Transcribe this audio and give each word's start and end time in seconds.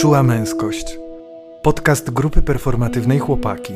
Czuła 0.00 0.22
męskość. 0.22 0.98
Podcast 1.62 2.10
grupy 2.10 2.42
performatywnej 2.42 3.18
Chłopaki. 3.18 3.74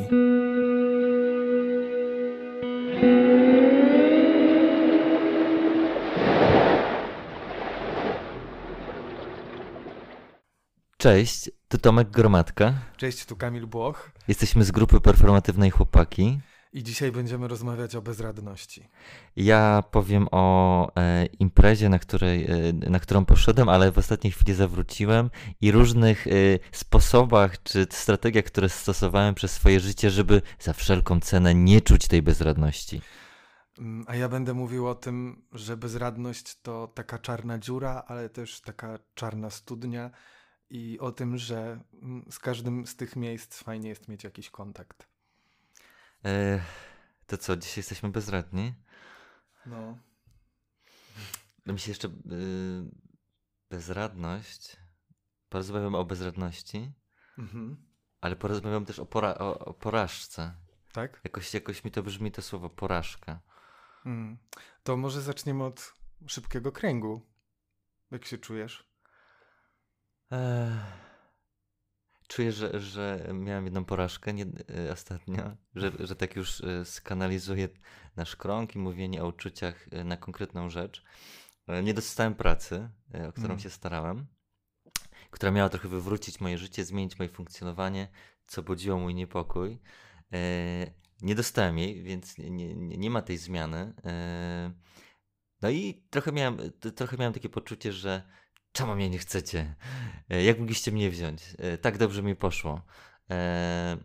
Cześć, 10.97 11.51
tu 11.67 11.77
Tomek 11.77 12.09
Gromadka. 12.09 12.73
Cześć, 12.97 13.25
tu 13.25 13.35
Kamil 13.35 13.67
Błoch. 13.67 14.11
Jesteśmy 14.27 14.63
z 14.63 14.71
grupy 14.71 15.01
performatywnej 15.01 15.71
Chłopaki. 15.71 16.39
I 16.75 16.83
dzisiaj 16.83 17.11
będziemy 17.11 17.47
rozmawiać 17.47 17.95
o 17.95 18.01
bezradności. 18.01 18.87
Ja 19.35 19.83
powiem 19.91 20.27
o 20.31 20.91
e, 20.95 21.25
imprezie, 21.25 21.89
na, 21.89 21.99
której, 21.99 22.45
e, 22.45 22.73
na 22.73 22.99
którą 22.99 23.25
poszedłem, 23.25 23.69
ale 23.69 23.91
w 23.91 23.97
ostatniej 23.97 24.33
chwili 24.33 24.53
zawróciłem 24.53 25.29
i 25.61 25.71
różnych 25.71 26.27
e, 26.27 26.31
sposobach 26.71 27.63
czy 27.63 27.87
strategiach, 27.91 28.45
które 28.45 28.69
stosowałem 28.69 29.35
przez 29.35 29.51
swoje 29.51 29.79
życie, 29.79 30.09
żeby 30.09 30.41
za 30.59 30.73
wszelką 30.73 31.19
cenę 31.19 31.55
nie 31.55 31.81
czuć 31.81 32.07
tej 32.07 32.21
bezradności. 32.21 33.01
Mm, 33.79 34.05
A 34.07 34.15
ja 34.15 34.29
będę 34.29 34.53
mówił 34.53 34.87
o 34.87 34.95
tym, 34.95 35.41
że 35.51 35.77
bezradność 35.77 36.61
to 36.61 36.87
taka 36.87 37.19
czarna 37.19 37.59
dziura, 37.59 38.03
ale 38.07 38.29
też 38.29 38.61
taka 38.61 38.99
czarna 39.13 39.49
studnia 39.49 40.11
i 40.69 40.99
o 40.99 41.11
tym, 41.11 41.37
że 41.37 41.79
mm, 42.01 42.25
z 42.29 42.39
każdym 42.39 42.87
z 42.87 42.95
tych 42.95 43.15
miejsc 43.15 43.63
fajnie 43.63 43.89
jest 43.89 44.07
mieć 44.07 44.23
jakiś 44.23 44.49
kontakt. 44.49 45.14
E, 46.25 46.61
to 47.27 47.37
co, 47.37 47.55
dzisiaj 47.57 47.77
jesteśmy 47.77 48.09
bezradni? 48.09 48.73
No. 49.65 49.97
No 51.65 51.73
mi 51.73 51.79
się 51.79 51.91
jeszcze 51.91 52.07
y, 52.07 52.11
bezradność. 53.69 54.77
Porozmawiam 55.49 55.95
o 55.95 56.05
bezradności, 56.05 56.91
Mhm. 57.37 57.77
ale 58.21 58.35
porozmawiam 58.35 58.85
też 58.85 58.99
o, 58.99 59.05
pora- 59.05 59.37
o, 59.39 59.59
o 59.59 59.73
porażce. 59.73 60.53
Tak? 60.93 61.21
Jakoś, 61.23 61.53
jakoś 61.53 61.83
mi 61.83 61.91
to 61.91 62.03
brzmi 62.03 62.31
to 62.31 62.41
słowo 62.41 62.69
porażka. 62.69 63.39
Mm. 64.05 64.37
To 64.83 64.97
może 64.97 65.21
zaczniemy 65.21 65.63
od 65.63 65.93
szybkiego 66.27 66.71
kręgu. 66.71 67.21
Jak 68.11 68.25
się 68.25 68.37
czujesz? 68.37 68.89
Ech. 70.31 71.04
Czuję, 72.27 72.51
że, 72.51 72.79
że 72.79 73.29
miałem 73.33 73.65
jedną 73.65 73.85
porażkę 73.85 74.33
nie, 74.33 74.43
y, 74.43 74.91
ostatnio, 74.91 75.57
że, 75.75 75.91
że 75.99 76.15
tak 76.15 76.35
już 76.35 76.59
y, 76.59 76.85
skanalizuję 76.85 77.69
nasz 78.15 78.35
krąg 78.35 78.75
i 78.75 78.79
mówienie 78.79 79.23
o 79.23 79.27
uczuciach 79.27 79.87
y, 79.93 80.03
na 80.03 80.17
konkretną 80.17 80.69
rzecz. 80.69 81.03
Nie 81.83 81.93
dostałem 81.93 82.35
pracy, 82.35 82.89
o 83.29 83.31
którą 83.31 83.47
Mm. 83.47 83.59
się 83.59 83.69
starałem, 83.69 84.27
która 85.31 85.51
miała 85.51 85.69
trochę 85.69 85.87
wywrócić 85.87 86.41
moje 86.41 86.57
życie, 86.57 86.85
zmienić 86.85 87.19
moje 87.19 87.29
funkcjonowanie, 87.29 88.07
co 88.47 88.63
budziło 88.63 88.99
mój 88.99 89.15
niepokój. 89.15 89.79
Nie 91.21 91.35
dostałem 91.35 91.77
jej, 91.77 92.03
więc 92.03 92.37
nie, 92.37 92.49
nie, 92.51 92.97
nie 92.97 93.09
ma 93.09 93.21
tej 93.21 93.37
zmiany. 93.37 93.93
No 95.61 95.69
i 95.69 96.03
trochę 96.09 96.31
miałem, 96.31 96.57
trochę 96.95 97.17
miałem 97.17 97.33
takie 97.33 97.49
poczucie, 97.49 97.93
że 97.93 98.23
czemu 98.75 98.95
mnie 98.95 99.09
nie 99.09 99.17
chcecie? 99.17 99.75
E, 100.29 100.43
Jak 100.43 100.59
mogliście 100.59 100.91
mnie 100.91 101.09
wziąć? 101.09 101.43
E, 101.59 101.77
Tak 101.77 101.97
dobrze 101.97 102.23
mi 102.23 102.35
poszło. 102.35 102.81
E, 103.31 103.97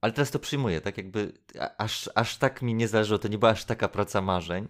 Ale 0.00 0.12
teraz 0.12 0.30
to 0.30 0.38
przyjmuję, 0.38 0.80
tak 0.80 0.96
jakby 0.96 1.32
aż, 1.78 2.10
aż 2.14 2.36
tak 2.36 2.62
mi 2.62 2.74
nie 2.74 2.88
zależało, 2.88 3.18
to 3.18 3.28
nie 3.28 3.38
była 3.38 3.50
aż 3.50 3.64
taka 3.64 3.88
praca 3.88 4.20
marzeń, 4.20 4.68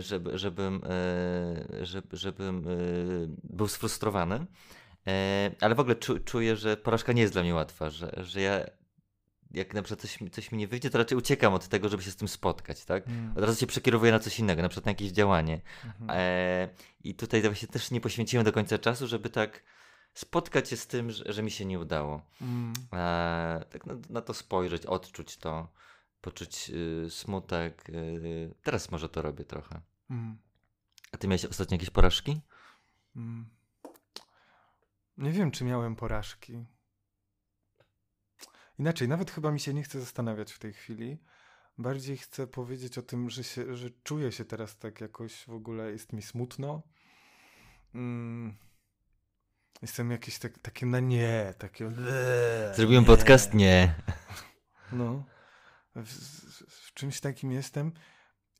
żeby, 0.00 0.38
żebym, 0.38 0.80
żeby, 1.82 2.16
żebym 2.16 2.66
był 3.44 3.68
sfrustrowany. 3.68 4.46
Ale 5.60 5.74
w 5.74 5.80
ogóle 5.80 5.96
czu, 5.96 6.18
czuję, 6.18 6.56
że 6.56 6.76
porażka 6.76 7.12
nie 7.12 7.22
jest 7.22 7.34
dla 7.34 7.42
mnie 7.42 7.54
łatwa, 7.54 7.90
że, 7.90 8.12
że 8.16 8.40
ja 8.40 8.64
jak 9.50 9.74
na 9.74 9.82
przykład 9.82 10.00
coś, 10.00 10.20
mi- 10.20 10.30
coś 10.30 10.52
mi 10.52 10.58
nie 10.58 10.68
wyjdzie, 10.68 10.90
to 10.90 10.98
raczej 10.98 11.18
uciekam 11.18 11.54
od 11.54 11.68
tego, 11.68 11.88
żeby 11.88 12.02
się 12.02 12.10
z 12.10 12.16
tym 12.16 12.28
spotkać, 12.28 12.84
tak? 12.84 13.08
Mm. 13.08 13.32
Od 13.36 13.44
razu 13.44 13.60
się 13.60 13.66
przekierowuję 13.66 14.12
na 14.12 14.18
coś 14.18 14.38
innego, 14.38 14.62
na 14.62 14.68
przykład 14.68 14.86
na 14.86 14.90
jakieś 14.90 15.12
działanie. 15.12 15.60
Mhm. 15.84 16.10
E, 16.10 16.68
I 17.04 17.14
tutaj 17.14 17.42
właśnie 17.42 17.68
też 17.68 17.90
nie 17.90 18.00
poświęciłem 18.00 18.44
do 18.44 18.52
końca 18.52 18.78
czasu, 18.78 19.06
żeby 19.06 19.30
tak 19.30 19.62
spotkać 20.14 20.68
się 20.68 20.76
z 20.76 20.86
tym, 20.86 21.10
że, 21.10 21.32
że 21.32 21.42
mi 21.42 21.50
się 21.50 21.64
nie 21.64 21.78
udało. 21.78 22.22
Mm. 22.40 22.72
E, 22.92 23.64
tak 23.70 23.86
na, 23.86 23.94
na 24.10 24.20
to 24.20 24.34
spojrzeć, 24.34 24.86
odczuć 24.86 25.36
to, 25.36 25.68
poczuć 26.20 26.70
y, 26.70 27.10
smutek. 27.10 27.88
Y, 27.88 28.54
teraz 28.62 28.90
może 28.90 29.08
to 29.08 29.22
robię 29.22 29.44
trochę. 29.44 29.80
Mm. 30.10 30.38
A 31.12 31.16
ty 31.16 31.28
miałeś 31.28 31.44
ostatnio 31.44 31.74
jakieś 31.74 31.90
porażki? 31.90 32.40
Mm. 33.16 33.46
Nie 35.18 35.30
wiem, 35.30 35.50
czy 35.50 35.64
miałem 35.64 35.96
porażki. 35.96 36.64
Inaczej, 38.78 39.08
nawet 39.08 39.30
chyba 39.30 39.52
mi 39.52 39.60
się 39.60 39.74
nie 39.74 39.82
chce 39.82 40.00
zastanawiać 40.00 40.52
w 40.52 40.58
tej 40.58 40.72
chwili. 40.72 41.18
Bardziej 41.78 42.16
chcę 42.16 42.46
powiedzieć 42.46 42.98
o 42.98 43.02
tym, 43.02 43.30
że, 43.30 43.44
się, 43.44 43.76
że 43.76 43.90
czuję 43.90 44.32
się 44.32 44.44
teraz 44.44 44.78
tak 44.78 45.00
jakoś 45.00 45.44
w 45.44 45.50
ogóle, 45.50 45.90
jest 45.90 46.12
mi 46.12 46.22
smutno. 46.22 46.82
Mm. 47.94 48.56
Jestem 49.82 50.10
jakieś 50.10 50.38
tak, 50.38 50.58
takie 50.58 50.86
na 50.86 51.00
nie, 51.00 51.54
takie. 51.58 51.90
Zrobiłem 52.74 53.04
nie. 53.04 53.06
podcast? 53.06 53.54
Nie. 53.54 53.94
No. 54.92 55.24
W, 55.96 56.08
w, 56.70 56.94
czymś 56.94 57.20
takim 57.20 57.52
jestem. 57.52 57.92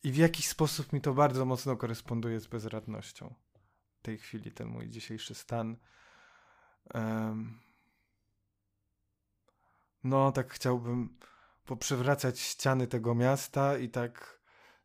I 0.03 0.13
w 0.13 0.17
jakiś 0.17 0.49
sposób 0.49 0.93
mi 0.93 1.01
to 1.01 1.15
bardzo 1.15 1.45
mocno 1.45 1.77
koresponduje 1.77 2.41
z 2.41 2.47
bezradnością. 2.47 3.35
W 3.99 4.03
tej 4.03 4.19
chwili 4.19 4.53
ten 4.53 4.69
mój 4.69 4.91
dzisiejszy 4.91 5.35
stan. 5.35 5.77
Em, 6.95 7.61
no, 10.07 10.33
tak 10.33 10.53
chciałbym 10.53 11.17
poprzewracać 11.67 12.41
ściany 12.41 12.87
tego 12.87 13.15
miasta 13.15 13.79
i 13.79 13.89
tak. 13.89 14.37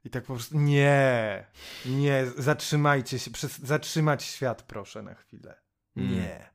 I 0.06 0.10
tak 0.10 0.24
po 0.24 0.34
prostu. 0.34 0.60
Nie! 0.60 1.46
Nie, 1.86 2.26
zatrzymajcie 2.38 3.20
się. 3.20 3.32
Przez, 3.32 3.60
zatrzymać 3.60 4.24
świat, 4.24 4.62
proszę, 4.62 5.02
na 5.02 5.16
chwilę. 5.16 5.62
Mm. 5.98 6.12
Nie. 6.16 6.50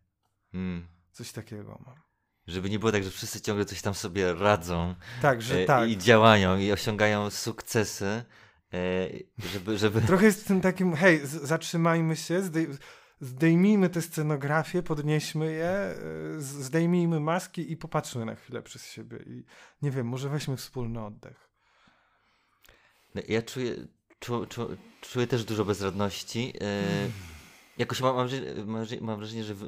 Mm. 0.55 0.87
Coś 1.13 1.33
takiego 1.33 1.81
mam. 1.87 1.97
Żeby 2.47 2.71
nie 2.71 2.79
było 2.79 2.93
tak, 2.93 3.05
że 3.05 3.11
wszyscy 3.11 3.41
ciągle 3.41 3.65
coś 3.65 3.83
tam 3.83 3.95
sobie 3.95 4.35
radzą 4.35 4.95
Tak, 5.23 5.43
że 5.43 5.59
e, 5.59 5.65
tak. 5.65 5.89
i 5.89 5.99
działają 5.99 6.59
i 6.59 6.73
osiągają 6.73 7.31
sukcesy, 7.31 8.25
e, 8.73 9.09
żeby, 9.53 9.79
żeby... 9.79 10.01
Trochę 10.01 10.25
jest 10.25 10.47
tym 10.47 10.61
takim, 10.61 10.95
hej, 10.97 11.21
zatrzymajmy 11.27 12.17
się, 12.17 12.43
zdej- 12.43 12.79
zdejmijmy 13.21 13.89
tę 13.89 14.03
scenografię, 14.03 14.83
podnieśmy 14.83 15.53
je, 15.53 15.95
y, 16.37 16.41
zdejmijmy 16.41 17.21
maski 17.21 17.73
i 17.73 17.77
popatrzmy 17.77 18.25
na 18.25 18.35
chwilę 18.35 18.63
przez 18.63 18.87
siebie. 18.91 19.19
I 19.27 19.45
nie 19.83 19.91
wiem, 19.91 20.07
może 20.07 20.29
weźmy 20.29 20.57
wspólny 20.57 21.05
oddech. 21.05 21.51
No, 23.15 23.23
Ja 23.29 23.43
czuję, 23.43 23.75
czu, 24.19 24.47
czu, 24.47 24.77
czuję 25.01 25.27
też 25.27 25.45
dużo 25.45 25.65
bezradności. 25.65 26.53
E, 26.61 26.85
jakoś 27.79 28.01
mam, 28.01 28.17
mam, 28.17 28.27
wrażenie- 28.29 29.01
mam, 29.01 29.25
że 29.25 29.55
w, 29.55 29.61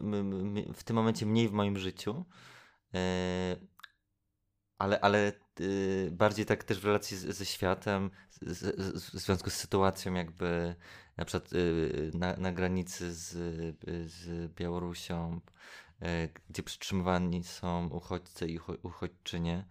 w 0.75 0.85
tym 0.85 0.97
momencie 0.97 1.27
mniej 1.27 1.49
w 1.49 1.53
moim 1.53 1.79
życiu, 1.79 2.25
e, 2.95 3.57
ale, 4.79 5.01
ale 5.01 5.33
bardziej 6.11 6.47
tak 6.47 6.65
też 6.65 6.81
w 6.81 6.85
relacji 6.85 7.17
z, 7.17 7.37
ze 7.37 7.47
światem, 7.47 8.11
z, 8.31 8.41
z, 8.41 9.11
w 9.11 9.19
związku 9.19 9.51
z 9.51 9.55
sytuacją 9.55 10.15
jakby 10.15 10.75
na 11.19 11.25
przykład 11.25 11.53
e, 11.53 12.19
na, 12.19 12.37
na 12.37 12.53
granicy 12.53 13.15
z, 13.15 13.29
z 14.11 14.53
Białorusią, 14.53 15.41
e, 16.03 16.29
gdzie 16.51 16.63
przytrzymywani 16.63 17.45
są 17.45 17.89
uchodźcy 17.89 18.49
i 18.49 18.59
ucho- 18.59 18.79
uchodźczynie, 18.83 19.65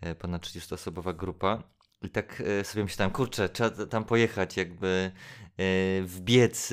e, 0.00 0.14
ponad 0.14 0.42
30-osobowa 0.42 1.12
grupa. 1.16 1.62
I 2.02 2.10
tak 2.10 2.42
sobie 2.62 2.84
myślałem, 2.84 3.12
kurczę, 3.12 3.48
trzeba 3.48 3.86
tam 3.86 4.04
pojechać, 4.04 4.56
jakby 4.56 5.12
wbiec, 6.04 6.72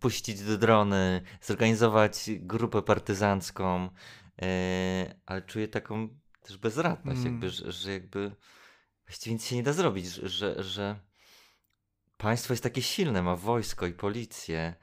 puścić 0.00 0.42
do 0.42 0.58
drony, 0.58 1.22
zorganizować 1.42 2.30
grupę 2.38 2.82
partyzancką, 2.82 3.90
ale 5.26 5.42
czuję 5.42 5.68
taką 5.68 6.08
też 6.42 6.56
bezradność, 6.58 7.20
Mm. 7.20 7.32
jakby, 7.32 7.50
że, 7.50 7.72
że 7.72 7.92
jakby 7.92 8.32
właściwie 9.06 9.34
nic 9.34 9.44
się 9.46 9.56
nie 9.56 9.62
da 9.62 9.72
zrobić, 9.72 10.06
że, 10.06 10.62
że 10.62 11.00
państwo 12.16 12.52
jest 12.52 12.62
takie 12.62 12.82
silne, 12.82 13.22
ma 13.22 13.36
wojsko 13.36 13.86
i 13.86 13.92
policję. 13.92 14.74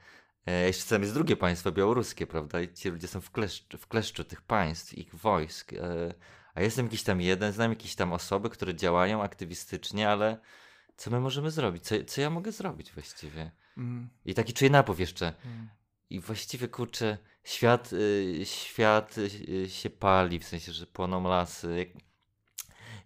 E, 0.46 0.66
jeszcze 0.66 0.90
tam 0.90 1.02
jest 1.02 1.14
drugie 1.14 1.36
państwo, 1.36 1.72
białoruskie, 1.72 2.26
prawda? 2.26 2.60
I 2.60 2.72
ci 2.72 2.90
ludzie 2.90 3.08
są 3.08 3.20
w 3.20 3.30
kleszczu, 3.30 3.78
w 3.78 3.86
kleszczu 3.86 4.24
tych 4.24 4.42
państw, 4.42 4.98
ich 4.98 5.14
wojsk. 5.14 5.72
E, 5.72 6.14
a 6.54 6.62
jestem 6.62 6.86
jakiś 6.86 7.02
tam 7.02 7.20
jeden, 7.20 7.52
znam 7.52 7.70
jakieś 7.70 7.94
tam 7.94 8.12
osoby, 8.12 8.50
które 8.50 8.74
działają 8.74 9.22
aktywistycznie, 9.22 10.10
ale 10.10 10.38
co 10.96 11.10
my 11.10 11.20
możemy 11.20 11.50
zrobić? 11.50 11.84
Co, 11.84 11.94
co 12.06 12.20
ja 12.20 12.30
mogę 12.30 12.52
zrobić 12.52 12.92
właściwie? 12.92 13.50
Mm, 13.76 14.08
I 14.24 14.34
taki 14.34 14.52
czuję 14.52 14.70
napływ 14.70 15.00
jeszcze. 15.00 15.26
mm, 15.44 15.68
I 16.10 16.20
właściwie, 16.20 16.68
kurczę, 16.68 17.18
świat, 17.44 17.92
y, 17.92 18.40
świat 18.44 19.18
y, 19.18 19.70
się 19.70 19.90
pali, 19.90 20.38
w 20.38 20.44
sensie, 20.44 20.72
że 20.72 20.86
płoną 20.86 21.22
lasy. 21.22 21.92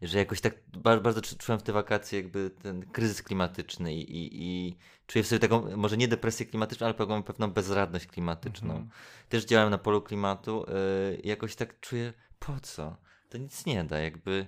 Że 0.02 0.18
jakoś 0.18 0.40
tak 0.40 0.54
bardzo, 0.70 1.02
bardzo 1.02 1.20
czułem 1.22 1.58
w 1.58 1.62
te 1.62 1.72
wakacje 1.72 2.20
jakby 2.20 2.50
ten 2.50 2.86
kryzys 2.86 3.22
klimatyczny 3.22 3.94
i, 3.94 4.16
i, 4.16 4.28
i 4.42 4.76
czuję 5.06 5.22
w 5.22 5.26
sobie 5.26 5.38
taką, 5.38 5.76
może 5.76 5.96
nie 5.96 6.08
depresję 6.08 6.46
klimatyczną, 6.46 6.86
ale 6.86 6.94
pewną, 6.94 7.22
pewną 7.22 7.50
bezradność 7.50 8.06
klimatyczną. 8.06 8.70
Mhm. 8.70 8.90
Też 9.28 9.44
działałem 9.44 9.70
na 9.70 9.78
polu 9.78 10.02
klimatu 10.02 10.64
yy, 10.68 11.20
jakoś 11.24 11.56
tak 11.56 11.80
czuję, 11.80 12.12
po 12.38 12.60
co? 12.60 12.96
To 13.28 13.38
nic 13.38 13.66
nie 13.66 13.84
da, 13.84 13.98
jakby 13.98 14.46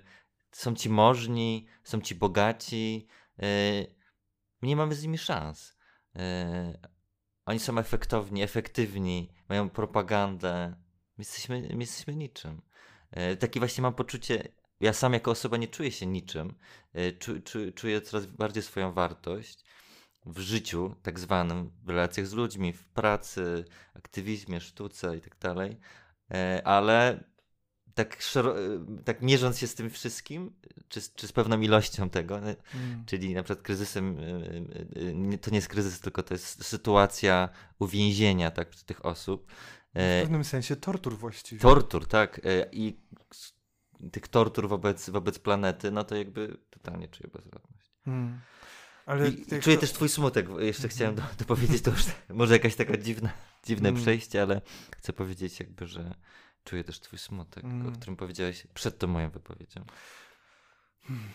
są 0.52 0.75
ci 0.75 0.91
możni, 0.91 1.67
są 1.85 2.00
ci 2.00 2.14
bogaci, 2.14 3.08
yy, 3.38 3.47
nie 4.62 4.76
mamy 4.76 4.94
z 4.94 5.02
nimi 5.02 5.19
szans. 5.19 5.76
Yy, 6.14 6.23
oni 7.47 7.58
są 7.58 7.79
efektowni, 7.79 8.43
efektywni, 8.43 9.35
mają 9.49 9.70
propagandę. 9.70 10.75
My 11.17 11.23
jesteśmy, 11.23 11.61
my 11.61 11.81
jesteśmy 11.81 12.17
niczym. 12.17 12.62
Yy, 13.17 13.37
takie 13.37 13.61
właśnie 13.61 13.82
mam 13.82 13.94
poczucie, 13.94 14.49
ja 14.81 14.93
sam 14.93 15.12
jako 15.12 15.31
osoba 15.31 15.56
nie 15.56 15.69
czuję 15.69 15.93
się 15.93 16.06
niczym. 16.06 16.55
Yy, 16.94 17.12
czu, 17.12 17.41
czu, 17.41 17.59
czuję 17.75 18.00
coraz 18.00 18.27
bardziej 18.27 18.62
swoją 18.62 18.93
wartość 18.93 19.65
w 20.27 20.38
życiu, 20.38 20.94
tak 21.03 21.21
zwanym, 21.21 21.71
w 21.85 21.88
relacjach 21.88 22.27
z 22.27 22.32
ludźmi, 22.32 22.73
w 22.73 22.88
pracy, 22.88 23.65
aktywizmie, 23.94 24.61
sztuce 24.61 25.17
i 25.17 25.21
tak 25.21 25.38
dalej. 25.38 25.77
Ale 26.65 27.25
tak, 27.94 28.23
tak 29.05 29.23
mierząc 29.23 29.59
się 29.59 29.67
z 29.67 29.75
tym 29.75 29.91
wszystkim, 29.91 30.53
czy, 30.88 31.00
czy 31.15 31.26
z 31.26 31.33
pewną 31.33 31.61
ilością 31.61 32.11
tego, 32.11 32.38
mm. 32.38 32.56
czyli 33.06 33.35
na 33.35 33.43
przykład 33.43 33.65
kryzysem, 33.65 34.19
e, 34.19 35.35
e, 35.35 35.38
to 35.38 35.50
nie 35.50 35.56
jest 35.56 35.69
kryzys, 35.69 36.00
tylko 36.00 36.23
to 36.23 36.35
jest 36.35 36.65
sytuacja 36.65 37.49
uwięzienia 37.79 38.50
tak, 38.50 38.75
tych 38.75 39.06
osób. 39.06 39.53
W 39.94 40.21
pewnym 40.23 40.44
sensie 40.44 40.76
tortur 40.76 41.19
właściwie. 41.19 41.61
Tortur, 41.61 42.06
tak. 42.06 42.41
I 42.73 42.97
tych 44.12 44.29
tortur 44.29 44.69
wobec, 44.69 45.11
wobec 45.11 45.38
planety, 45.38 45.91
no 45.91 46.05
to 46.05 46.17
jakby 46.17 46.56
totalnie 46.70 47.08
czuję 47.08 47.31
bezradność. 47.32 47.91
Mm. 48.06 48.41
Ale 49.06 49.29
I, 49.29 49.47
czuję 49.47 49.76
to... 49.76 49.81
też 49.81 49.93
twój 49.93 50.08
smutek. 50.08 50.47
Jeszcze 50.58 50.82
mm. 50.82 50.91
chciałem 50.91 51.17
dopowiedzieć, 51.38 51.82
to 51.82 51.91
już 51.91 52.02
może 52.29 52.55
jakaś 52.55 52.75
taka 52.76 52.97
dziwna, 52.97 53.31
dziwne 53.64 53.88
mm. 53.88 54.02
przejście, 54.02 54.43
ale 54.43 54.61
chcę 54.97 55.12
powiedzieć 55.12 55.61
jakby, 55.61 55.87
że 55.87 56.14
Czuję 56.64 56.85
też 56.85 57.00
twój 57.00 57.19
smutek, 57.19 57.64
mm. 57.64 57.88
o 57.88 57.93
którym 57.93 58.17
powiedziałeś 58.17 58.67
przed 58.75 58.99
tą 58.99 59.06
moją 59.06 59.31
wypowiedzią. 59.31 59.85
Hmm. 61.02 61.29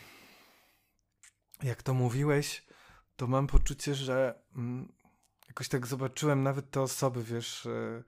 Jak 1.63 1.83
to 1.83 1.93
mówiłeś, 1.93 2.65
to 3.15 3.27
mam 3.27 3.47
poczucie, 3.47 3.95
że 3.95 4.39
mm, 4.55 4.93
jakoś 5.47 5.69
tak 5.69 5.87
zobaczyłem 5.87 6.43
nawet 6.43 6.71
te 6.71 6.81
osoby, 6.81 7.23
wiesz, 7.23 7.65
y, 7.65 7.69
mm, 7.69 8.03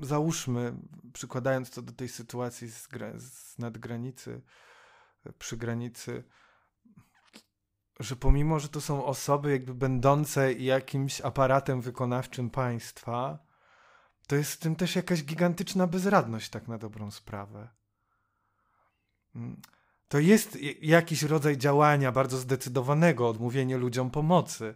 załóżmy, 0.00 0.74
przykładając 1.12 1.70
to 1.70 1.82
do 1.82 1.92
tej 1.92 2.08
sytuacji 2.08 2.70
z, 2.70 2.88
z 3.18 3.58
nadgranicy, 3.58 4.42
przy 5.38 5.56
granicy, 5.56 6.24
że 8.00 8.16
pomimo, 8.16 8.60
że 8.60 8.68
to 8.68 8.80
są 8.80 9.04
osoby 9.04 9.50
jakby 9.50 9.74
będące 9.74 10.52
jakimś 10.52 11.20
aparatem 11.20 11.80
wykonawczym 11.80 12.50
państwa, 12.50 13.38
to 14.26 14.36
jest 14.36 14.52
w 14.52 14.58
tym 14.58 14.76
też 14.76 14.96
jakaś 14.96 15.24
gigantyczna 15.24 15.86
bezradność, 15.86 16.50
tak 16.50 16.68
na 16.68 16.78
dobrą 16.78 17.10
sprawę. 17.10 17.68
Mm. 19.34 19.60
To 20.08 20.18
jest 20.18 20.58
jakiś 20.82 21.22
rodzaj 21.22 21.56
działania 21.56 22.12
bardzo 22.12 22.38
zdecydowanego, 22.38 23.28
odmówienie 23.28 23.76
ludziom 23.76 24.10
pomocy, 24.10 24.74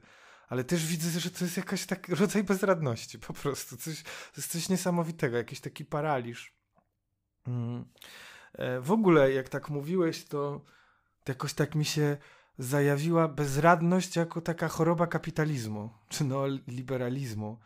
ale 0.52 0.64
też 0.64 0.86
widzę, 0.86 1.20
że 1.20 1.30
to 1.30 1.44
jest 1.44 1.56
jakaś 1.56 1.86
tak 1.86 2.08
rodzaj 2.20 2.44
bezradności, 2.44 3.18
po 3.18 3.32
prostu. 3.32 3.76
Coś, 3.76 4.02
to 4.02 4.10
jest 4.36 4.52
coś 4.52 4.68
niesamowitego, 4.68 5.36
jakiś 5.36 5.60
taki 5.60 5.84
paraliż. 5.84 6.54
Mm. 7.46 7.84
E, 8.52 8.80
w 8.80 8.92
ogóle, 8.92 9.32
jak 9.32 9.48
tak 9.48 9.70
mówiłeś, 9.70 10.24
to, 10.24 10.64
to 11.24 11.32
jakoś 11.32 11.54
tak 11.54 11.74
mi 11.74 11.84
się 11.84 12.16
zajawiła 12.58 13.28
bezradność 13.28 14.16
jako 14.16 14.40
taka 14.40 14.68
choroba 14.68 15.06
kapitalizmu, 15.06 15.90
czy 16.08 16.24
neoliberalizmu, 16.24 17.58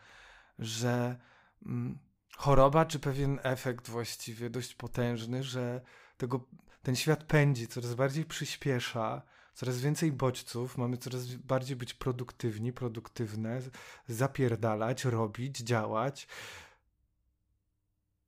że 0.59 1.17
Mm, 1.65 1.97
choroba, 2.37 2.85
czy 2.85 2.99
pewien 2.99 3.39
efekt 3.43 3.89
właściwie 3.89 4.49
dość 4.49 4.75
potężny, 4.75 5.43
że 5.43 5.81
tego, 6.17 6.47
ten 6.83 6.95
świat 6.95 7.23
pędzi, 7.23 7.67
coraz 7.67 7.93
bardziej 7.93 8.25
przyspiesza, 8.25 9.21
coraz 9.57 9.79
więcej 9.79 10.11
bodźców, 10.11 10.77
mamy 10.77 10.97
coraz 10.97 11.35
bardziej 11.35 11.75
być 11.75 11.93
produktywni, 11.93 12.73
produktywne, 12.73 13.61
zapierdalać, 14.07 15.05
robić, 15.05 15.57
działać. 15.57 16.27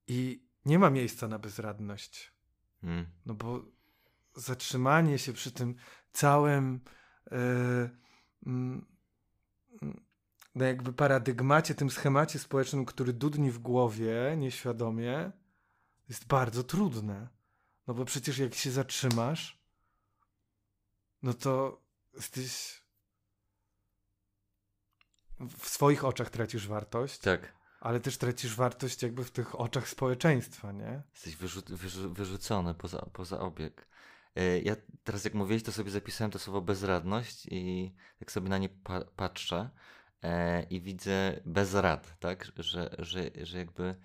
I 0.07 0.43
nie 0.65 0.79
ma 0.79 0.89
miejsca 0.89 1.27
na 1.27 1.39
bezradność. 1.39 2.33
Hmm. 2.81 3.05
No 3.25 3.33
bo 3.33 3.65
zatrzymanie 4.35 5.19
się 5.19 5.33
przy 5.33 5.51
tym 5.51 5.75
całym. 6.11 6.81
Yy, 7.31 7.89
yy, 8.45 9.91
no 10.55 10.65
jakby 10.65 10.93
paradygmacie, 10.93 11.75
tym 11.75 11.89
schemacie 11.89 12.39
społecznym, 12.39 12.85
który 12.85 13.13
dudni 13.13 13.51
w 13.51 13.59
głowie 13.59 14.35
nieświadomie, 14.37 15.31
jest 16.09 16.27
bardzo 16.27 16.63
trudne. 16.63 17.27
No 17.87 17.93
bo 17.93 18.05
przecież 18.05 18.37
jak 18.37 18.53
się 18.55 18.71
zatrzymasz, 18.71 19.58
no 21.23 21.33
to 21.33 21.81
jesteś. 22.13 22.79
W 25.39 25.67
swoich 25.67 26.05
oczach 26.05 26.29
tracisz 26.29 26.67
wartość. 26.67 27.19
Tak. 27.19 27.53
Ale 27.79 27.99
też 27.99 28.17
tracisz 28.17 28.55
wartość 28.55 29.03
jakby 29.03 29.23
w 29.23 29.31
tych 29.31 29.59
oczach 29.59 29.89
społeczeństwa, 29.89 30.71
nie? 30.71 31.01
Jesteś 31.13 31.35
wyrzu 31.35 31.61
wyrzu 31.67 32.13
wyrzucony 32.13 32.73
poza, 32.73 33.09
poza 33.13 33.39
obieg. 33.39 33.87
E, 34.35 34.59
ja 34.59 34.75
teraz 35.03 35.23
jak 35.23 35.33
mówiłeś, 35.33 35.63
to 35.63 35.71
sobie 35.71 35.91
zapisałem 35.91 36.31
to 36.31 36.39
słowo 36.39 36.61
bezradność 36.61 37.47
i 37.51 37.93
tak 38.19 38.31
sobie 38.31 38.49
na 38.49 38.57
nie 38.57 38.69
pa 38.69 39.01
patrzę 39.15 39.69
e, 40.23 40.63
i 40.63 40.81
widzę 40.81 41.41
bez 41.45 41.73
rad, 41.73 42.19
tak? 42.19 42.51
Że, 42.57 42.95
że, 42.99 43.31
że 43.41 43.57
jakby 43.57 43.95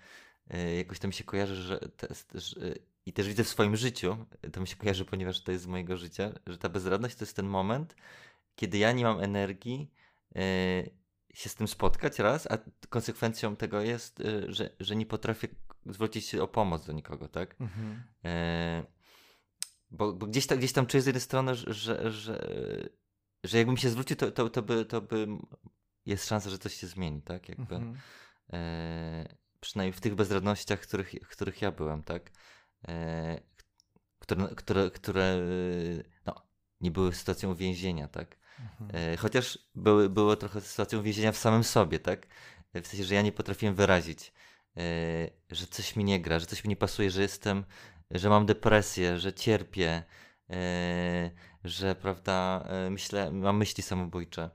e, 0.49 0.75
jakoś 0.75 0.99
to 0.99 1.07
mi 1.07 1.13
się 1.13 1.23
kojarzy, 1.23 1.55
że, 1.55 1.79
te, 1.79 2.07
że, 2.33 2.73
i 3.05 3.13
też 3.13 3.27
widzę 3.27 3.43
w 3.43 3.49
swoim 3.49 3.75
życiu, 3.75 4.25
to 4.53 4.61
mi 4.61 4.67
się 4.67 4.75
kojarzy, 4.75 5.05
ponieważ 5.05 5.41
to 5.41 5.51
jest 5.51 5.63
z 5.63 5.67
mojego 5.67 5.97
życia, 5.97 6.31
że 6.47 6.57
ta 6.57 6.69
bezradność 6.69 7.15
to 7.15 7.25
jest 7.25 7.35
ten 7.35 7.47
moment, 7.47 7.95
kiedy 8.55 8.77
ja 8.77 8.91
nie 8.91 9.03
mam 9.03 9.19
energii 9.19 9.91
e, 10.35 10.41
się 11.33 11.49
z 11.49 11.55
tym 11.55 11.67
spotkać 11.67 12.19
raz, 12.19 12.51
a 12.51 12.57
konsekwencją 12.89 13.55
tego 13.55 13.81
jest, 13.81 14.19
e, 14.19 14.53
że, 14.53 14.69
że 14.79 14.95
nie 14.95 15.05
potrafię 15.05 15.47
zwrócić 15.85 16.25
się 16.25 16.43
o 16.43 16.47
pomoc 16.47 16.85
do 16.85 16.93
nikogo, 16.93 17.27
tak? 17.27 17.55
Mhm. 17.61 18.03
E, 18.25 18.85
bo, 19.91 20.13
bo, 20.13 20.27
gdzieś, 20.27 20.47
tam, 20.47 20.57
gdzieś 20.57 20.73
tam 20.73 20.85
czuję 20.85 21.01
z 21.01 21.05
jednej 21.05 21.21
strony, 21.21 21.55
że, 21.55 21.73
że, 21.73 22.11
że, 22.11 22.49
że 23.43 23.57
jakbym 23.57 23.77
się 23.77 23.89
zwrócił, 23.89 24.15
to, 24.15 24.31
to, 24.31 24.49
to, 24.49 24.61
by, 24.61 24.85
to 24.85 25.01
by 25.01 25.27
jest 26.05 26.27
szansa, 26.27 26.49
że 26.49 26.57
coś 26.57 26.73
się 26.73 26.87
zmieni, 26.87 27.21
tak? 27.21 27.49
Jakby, 27.49 27.75
mhm. 27.75 27.97
przynajmniej 29.59 29.93
w 29.93 30.01
tych 30.01 30.15
bezradnościach, 30.15 30.79
których, 30.79 31.11
których 31.29 31.61
ja 31.61 31.71
byłem, 31.71 32.03
tak? 32.03 32.31
E, 32.87 33.39
które, 34.19 34.47
które, 34.55 34.91
które 34.91 35.37
no, 36.25 36.35
nie 36.81 36.91
były 36.91 37.13
sytuacją 37.13 37.55
więzienia, 37.55 38.07
tak? 38.07 38.37
Mhm. 38.59 39.11
E, 39.13 39.17
chociaż 39.17 39.59
były, 39.75 40.09
było 40.09 40.35
trochę 40.35 40.61
sytuacją 40.61 41.01
więzienia 41.01 41.31
w 41.31 41.37
samym 41.37 41.63
sobie, 41.63 41.99
tak? 41.99 42.27
E, 42.73 42.81
w 42.81 42.87
sensie, 42.87 43.03
że 43.03 43.15
ja 43.15 43.21
nie 43.21 43.31
potrafiłem 43.31 43.75
wyrazić, 43.75 44.33
że 45.51 45.67
coś 45.67 45.95
mi 45.95 46.03
nie 46.03 46.21
gra, 46.21 46.39
że 46.39 46.45
coś 46.45 46.63
mi 46.63 46.69
nie 46.69 46.75
pasuje, 46.75 47.11
że 47.11 47.21
jestem, 47.21 47.65
że 48.11 48.29
mam 48.29 48.45
depresję, 48.45 49.19
że 49.19 49.33
cierpię, 49.33 50.03
że, 51.63 51.95
prawda, 51.95 52.67
myślę, 52.89 53.31
mam 53.31 53.57
myśli 53.57 53.83
samobójcze. 53.83 54.49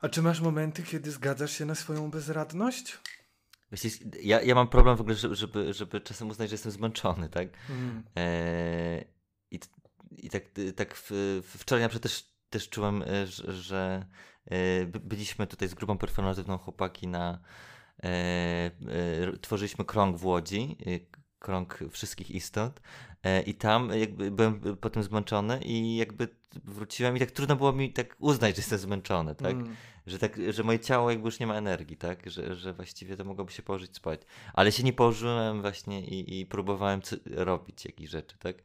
A 0.00 0.08
czy 0.08 0.22
masz 0.22 0.40
momenty, 0.40 0.82
kiedy 0.82 1.10
zgadzasz 1.10 1.52
się 1.52 1.64
na 1.64 1.74
swoją 1.74 2.10
bezradność? 2.10 2.98
Ja, 4.22 4.42
ja 4.42 4.54
mam 4.54 4.68
problem 4.68 4.96
w 4.96 5.00
ogóle, 5.00 5.16
żeby, 5.16 5.74
żeby 5.74 6.00
czasem 6.00 6.28
uznać, 6.28 6.50
że 6.50 6.54
jestem 6.54 6.72
zmęczony, 6.72 7.28
tak? 7.28 7.48
Mm. 7.70 8.02
E, 8.16 9.04
I 9.50 9.60
i 10.16 10.30
tak, 10.30 10.42
tak 10.76 10.94
w, 10.94 11.10
wczoraj 11.44 11.82
na 11.82 11.88
przykład 11.88 12.02
też, 12.02 12.24
też 12.50 12.68
czułem, 12.68 13.02
e, 13.02 13.26
że, 13.26 13.52
że 13.52 14.06
e, 14.46 14.86
byliśmy 14.86 15.46
tutaj 15.46 15.68
z 15.68 15.74
grupą 15.74 15.98
performatywną 15.98 16.58
chłopaki 16.58 17.08
na 17.08 17.38
e, 18.02 18.06
e, 18.06 18.70
tworzyliśmy 19.40 19.84
krąg 19.84 20.16
w 20.16 20.24
Łodzi, 20.24 20.76
e, 20.86 21.17
krąg 21.38 21.78
wszystkich 21.90 22.30
istot 22.30 22.80
i 23.46 23.54
tam 23.54 23.90
jakby 23.94 24.30
byłem 24.30 24.60
potem 24.80 25.02
zmęczony 25.02 25.60
i 25.64 25.96
jakby 25.96 26.28
wróciłem 26.64 27.16
i 27.16 27.20
tak 27.20 27.30
trudno 27.30 27.56
było 27.56 27.72
mi 27.72 27.92
tak 27.92 28.16
uznać, 28.18 28.56
że 28.56 28.60
jestem 28.60 28.78
zmęczony, 28.78 29.34
tak? 29.34 29.52
Mm. 29.52 29.76
Że, 30.06 30.18
tak 30.18 30.52
że 30.52 30.64
moje 30.64 30.80
ciało 30.80 31.10
jakby 31.10 31.26
już 31.26 31.40
nie 31.40 31.46
ma 31.46 31.54
energii, 31.54 31.96
tak? 31.96 32.30
Że, 32.30 32.54
że 32.54 32.72
właściwie 32.72 33.16
to 33.16 33.24
mogłoby 33.24 33.52
się 33.52 33.62
położyć 33.62 33.96
spać. 33.96 34.20
Ale 34.54 34.72
się 34.72 34.82
nie 34.82 34.92
położyłem 34.92 35.60
właśnie 35.60 36.06
i, 36.06 36.40
i 36.40 36.46
próbowałem 36.46 37.00
robić 37.26 37.84
jakieś 37.84 38.10
rzeczy, 38.10 38.38
tak? 38.38 38.56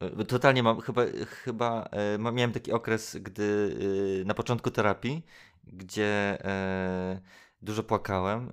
E, 0.00 0.24
totalnie 0.24 0.62
mam, 0.62 0.80
chyba, 0.80 1.02
chyba 1.26 1.88
e, 1.92 2.32
miałem 2.32 2.52
taki 2.52 2.72
okres, 2.72 3.16
gdy 3.20 3.76
e, 4.20 4.24
na 4.24 4.34
początku 4.34 4.70
terapii, 4.70 5.22
gdzie 5.64 6.38
dużo 7.62 7.82
płakałem 7.82 8.52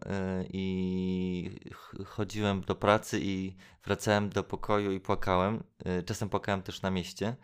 i 0.49 1.59
chodziłem 2.05 2.61
do 2.61 2.75
pracy 2.75 3.19
i 3.21 3.55
wracałem 3.83 4.29
do 4.29 4.43
pokoju 4.43 4.91
i 4.91 4.99
płakałem. 4.99 5.63
Czasem 6.05 6.29
płakałem 6.29 6.61
też 6.61 6.81
na 6.81 6.91
mieście. 6.91 7.35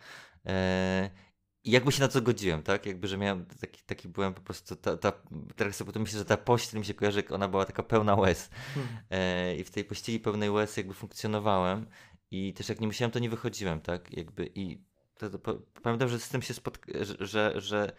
I 1.63 1.71
jakby 1.71 1.91
się 1.91 2.01
na 2.01 2.07
to 2.07 2.21
godziłem, 2.21 2.63
tak? 2.63 2.85
Jakby, 2.85 3.07
że 3.07 3.17
miałem 3.17 3.45
taki, 3.45 3.81
taki 3.85 4.07
byłem 4.07 4.33
po 4.33 4.41
prostu, 4.41 4.75
ta, 4.75 4.97
ta, 4.97 5.13
teraz 5.55 5.75
sobie 5.75 5.99
myślę, 5.99 6.19
że 6.19 6.25
ta 6.25 6.37
pościel 6.37 6.79
mi 6.79 6.85
się 6.85 6.93
kojarzy, 6.93 7.23
ona 7.29 7.47
była 7.47 7.65
taka 7.65 7.83
pełna 7.83 8.15
łez. 8.15 8.49
Hmm. 8.73 9.57
I 9.57 9.63
w 9.63 9.71
tej 9.71 9.85
pościeli 9.85 10.19
pełnej 10.19 10.49
łez 10.49 10.77
jakby 10.77 10.93
funkcjonowałem 10.93 11.87
i 12.31 12.53
też 12.53 12.69
jak 12.69 12.79
nie 12.79 12.87
musiałem, 12.87 13.11
to 13.11 13.19
nie 13.19 13.29
wychodziłem, 13.29 13.81
tak? 13.81 14.17
Jakby 14.17 14.51
i 14.55 14.90
to, 15.29 15.39
to, 15.39 15.61
pamiętam, 15.83 16.09
że 16.09 16.19
z 16.19 16.29
tym 16.29 16.41
się 16.41 16.53
spotkałem, 16.53 17.05
że, 17.05 17.15
że, 17.19 17.61
że, 17.61 17.93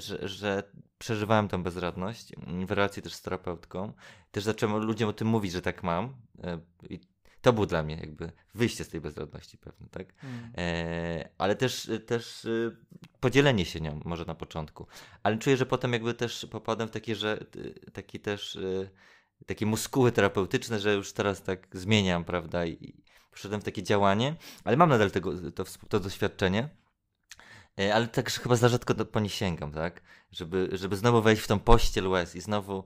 że, 0.00 0.28
że 0.28 0.62
przeżywałem 0.98 1.48
tą 1.48 1.62
bezradność 1.62 2.32
w 2.66 2.70
relacji 2.70 3.02
też 3.02 3.14
z 3.14 3.22
terapeutką. 3.22 3.92
Też 4.30 4.44
zacząłem 4.44 4.84
ludziom 4.84 5.08
o 5.08 5.12
tym 5.12 5.28
mówić, 5.28 5.52
że 5.52 5.62
tak 5.62 5.82
mam. 5.82 6.14
E, 6.44 6.60
I 6.90 7.00
to 7.42 7.52
był 7.52 7.66
dla 7.66 7.82
mnie 7.82 7.96
jakby 7.96 8.32
wyjście 8.54 8.84
z 8.84 8.88
tej 8.88 9.00
bezradności 9.00 9.58
pewne, 9.58 9.88
tak? 9.88 10.06
Mm. 10.24 10.52
E, 10.56 11.28
ale 11.38 11.56
też, 11.56 11.90
też 12.06 12.44
y, 12.44 12.76
podzielenie 13.20 13.64
się 13.64 13.80
nią 13.80 14.00
może 14.04 14.24
na 14.24 14.34
początku. 14.34 14.86
Ale 15.22 15.38
czuję, 15.38 15.56
że 15.56 15.66
potem 15.66 15.92
jakby 15.92 16.14
też 16.14 16.46
popadam 16.50 16.88
w 16.88 16.90
takie, 16.90 17.14
że 17.14 17.44
taki 17.92 18.20
też 18.20 18.58
takie 19.46 19.66
muskuły 19.66 20.12
terapeutyczne, 20.12 20.80
że 20.80 20.94
już 20.94 21.12
teraz 21.12 21.42
tak 21.42 21.68
zmieniam, 21.72 22.24
prawda? 22.24 22.66
I, 22.66 23.02
poszedłem 23.30 23.60
w 23.60 23.64
takie 23.64 23.82
działanie, 23.82 24.36
ale 24.64 24.76
mam 24.76 24.88
nadal 24.88 25.10
tego, 25.10 25.32
to, 25.52 25.64
to 25.88 26.00
doświadczenie. 26.00 26.68
E, 27.80 27.94
ale 27.94 28.08
także 28.08 28.40
chyba 28.40 28.56
za 28.56 28.68
rzadko 28.68 28.94
po 28.94 29.20
nie 29.20 29.28
sięgam, 29.28 29.72
tak? 29.72 30.02
Żeby, 30.30 30.68
żeby 30.72 30.96
znowu 30.96 31.22
wejść 31.22 31.42
w 31.42 31.46
tą 31.46 31.58
pościel 31.58 32.08
łez 32.08 32.34
i 32.36 32.40
znowu 32.40 32.84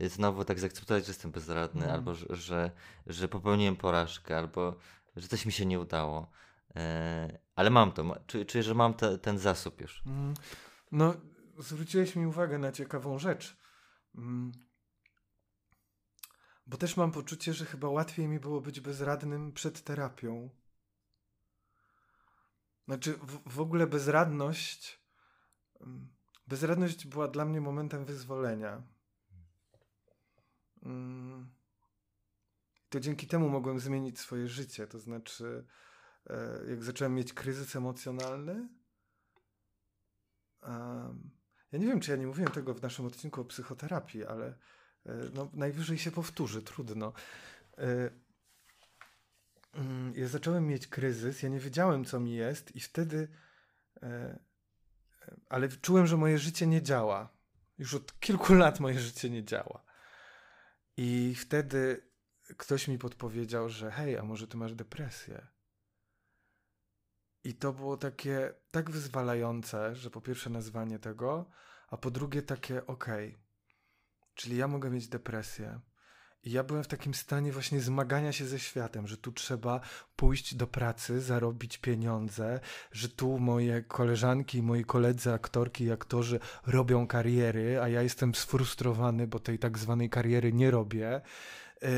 znowu 0.00 0.44
tak 0.44 0.58
zaakceptować, 0.58 1.04
że 1.04 1.10
jestem 1.10 1.30
bezradny, 1.30 1.84
mm. 1.84 1.94
albo 1.94 2.14
że, 2.14 2.26
że, 2.30 2.70
że, 3.06 3.28
popełniłem 3.28 3.76
porażkę, 3.76 4.38
albo 4.38 4.76
że 5.16 5.28
coś 5.28 5.46
mi 5.46 5.52
się 5.52 5.66
nie 5.66 5.80
udało. 5.80 6.30
E, 6.76 7.38
ale 7.56 7.70
mam 7.70 7.92
to, 7.92 8.16
czuję, 8.26 8.44
czuję 8.44 8.64
że 8.64 8.74
mam 8.74 8.94
te, 8.94 9.18
ten 9.18 9.38
zasób 9.38 9.80
już. 9.80 10.02
Mm. 10.06 10.34
No, 10.92 11.14
zwróciłeś 11.58 12.16
mi 12.16 12.26
uwagę 12.26 12.58
na 12.58 12.72
ciekawą 12.72 13.18
rzecz. 13.18 13.56
Bo 16.66 16.76
też 16.76 16.96
mam 16.96 17.12
poczucie, 17.12 17.54
że 17.54 17.64
chyba 17.64 17.88
łatwiej 17.88 18.28
mi 18.28 18.40
było 18.40 18.60
być 18.60 18.80
bezradnym 18.80 19.52
przed 19.52 19.84
terapią. 19.84 20.50
Znaczy, 22.84 23.12
w, 23.12 23.54
w 23.54 23.60
ogóle 23.60 23.86
bezradność. 23.86 25.04
Mm, 25.80 26.08
bezradność 26.46 27.06
była 27.06 27.28
dla 27.28 27.44
mnie 27.44 27.60
momentem 27.60 28.04
wyzwolenia. 28.04 28.82
Mm. 30.82 31.54
to 32.88 33.00
dzięki 33.00 33.26
temu 33.26 33.48
mogłem 33.48 33.80
zmienić 33.80 34.20
swoje 34.20 34.48
życie. 34.48 34.86
To 34.86 34.98
znaczy, 34.98 35.66
e, 36.26 36.60
jak 36.68 36.82
zacząłem 36.82 37.14
mieć 37.14 37.32
kryzys 37.32 37.76
emocjonalny, 37.76 38.68
ja 41.72 41.78
nie 41.78 41.86
wiem, 41.86 42.00
czy 42.00 42.10
ja 42.10 42.16
nie 42.16 42.26
mówiłem 42.26 42.52
tego 42.52 42.74
w 42.74 42.82
naszym 42.82 43.06
odcinku 43.06 43.40
o 43.40 43.44
psychoterapii, 43.44 44.24
ale 44.24 44.58
no, 45.34 45.50
najwyżej 45.52 45.98
się 45.98 46.10
powtórzy, 46.10 46.62
trudno. 46.62 47.12
E, 47.78 48.10
mm, 49.74 50.12
ja 50.16 50.28
zacząłem 50.28 50.66
mieć 50.66 50.86
kryzys, 50.86 51.42
ja 51.42 51.48
nie 51.48 51.60
wiedziałem, 51.60 52.04
co 52.04 52.20
mi 52.20 52.34
jest, 52.34 52.76
i 52.76 52.80
wtedy, 52.80 53.28
ale 55.48 55.68
czułem, 55.68 56.06
że 56.06 56.16
moje 56.16 56.38
życie 56.38 56.66
nie 56.66 56.82
działa. 56.82 57.28
Już 57.78 57.94
od 57.94 58.20
kilku 58.20 58.54
lat 58.64 58.80
moje 58.80 59.00
życie 59.00 59.30
nie 59.30 59.44
działa. 59.44 59.84
I 60.96 61.34
wtedy 61.34 62.10
ktoś 62.56 62.88
mi 62.88 62.98
podpowiedział, 62.98 63.68
że 63.68 63.90
hej, 63.90 64.18
a 64.18 64.22
może 64.22 64.46
ty 64.48 64.56
masz 64.56 64.74
depresję? 64.74 65.46
I 67.44 67.54
to 67.54 67.72
było 67.72 67.96
takie 67.96 68.54
tak 68.70 68.90
wyzwalające, 68.90 69.96
że 69.96 70.10
po 70.10 70.20
pierwsze 70.20 70.50
nazwanie 70.50 70.98
tego, 70.98 71.50
a 71.88 71.96
po 71.96 72.10
drugie 72.10 72.42
takie 72.42 72.86
okej, 72.86 73.28
okay, 73.28 73.43
czyli 74.34 74.56
ja 74.56 74.68
mogę 74.68 74.90
mieć 74.90 75.08
depresję 75.08 75.80
i 76.44 76.50
ja 76.50 76.64
byłem 76.64 76.84
w 76.84 76.88
takim 76.88 77.14
stanie 77.14 77.52
właśnie 77.52 77.80
zmagania 77.80 78.32
się 78.32 78.46
ze 78.46 78.58
światem, 78.58 79.06
że 79.06 79.16
tu 79.16 79.32
trzeba 79.32 79.80
pójść 80.16 80.54
do 80.54 80.66
pracy, 80.66 81.20
zarobić 81.20 81.78
pieniądze, 81.78 82.60
że 82.92 83.08
tu 83.08 83.38
moje 83.38 83.82
koleżanki, 83.82 84.62
moi 84.62 84.84
koledzy, 84.84 85.32
aktorki 85.32 85.84
i 85.84 85.92
aktorzy 85.92 86.40
robią 86.66 87.06
kariery, 87.06 87.80
a 87.82 87.88
ja 87.88 88.02
jestem 88.02 88.34
sfrustrowany, 88.34 89.26
bo 89.26 89.38
tej 89.38 89.58
tak 89.58 89.78
zwanej 89.78 90.10
kariery 90.10 90.52
nie 90.52 90.70
robię. 90.70 91.20
Yy, 91.82 91.88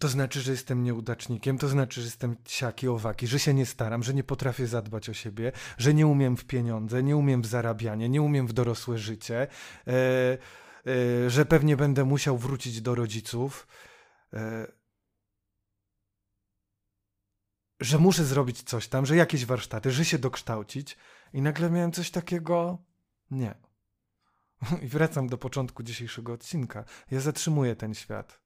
to 0.00 0.08
znaczy, 0.08 0.40
że 0.40 0.52
jestem 0.52 0.82
nieudacznikiem, 0.82 1.58
to 1.58 1.68
znaczy, 1.68 2.00
że 2.00 2.06
jestem 2.06 2.36
siaki, 2.48 2.88
owaki, 2.88 3.26
że 3.26 3.38
się 3.38 3.54
nie 3.54 3.66
staram, 3.66 4.02
że 4.02 4.14
nie 4.14 4.24
potrafię 4.24 4.66
zadbać 4.66 5.08
o 5.08 5.14
siebie, 5.14 5.52
że 5.78 5.94
nie 5.94 6.06
umiem 6.06 6.36
w 6.36 6.44
pieniądze, 6.44 7.02
nie 7.02 7.16
umiem 7.16 7.42
w 7.42 7.46
zarabianie, 7.46 8.08
nie 8.08 8.22
umiem 8.22 8.46
w 8.46 8.52
dorosłe 8.52 8.98
życie. 8.98 9.46
Yy, 9.86 9.92
że 11.28 11.44
pewnie 11.44 11.76
będę 11.76 12.04
musiał 12.04 12.38
wrócić 12.38 12.80
do 12.80 12.94
rodziców, 12.94 13.66
y, 14.34 14.38
że 17.80 17.98
muszę 17.98 18.24
zrobić 18.24 18.62
coś 18.62 18.88
tam, 18.88 19.06
że 19.06 19.16
jakieś 19.16 19.46
warsztaty, 19.46 19.90
że 19.90 20.04
się 20.04 20.18
dokształcić. 20.18 20.96
I 21.32 21.42
nagle 21.42 21.70
miałem 21.70 21.92
coś 21.92 22.10
takiego. 22.10 22.78
Nie. 23.30 23.54
I 24.82 24.86
wracam 24.86 25.26
do 25.26 25.38
początku 25.38 25.82
dzisiejszego 25.82 26.32
odcinka. 26.32 26.84
Ja 27.10 27.20
zatrzymuję 27.20 27.76
ten 27.76 27.94
świat. 27.94 28.40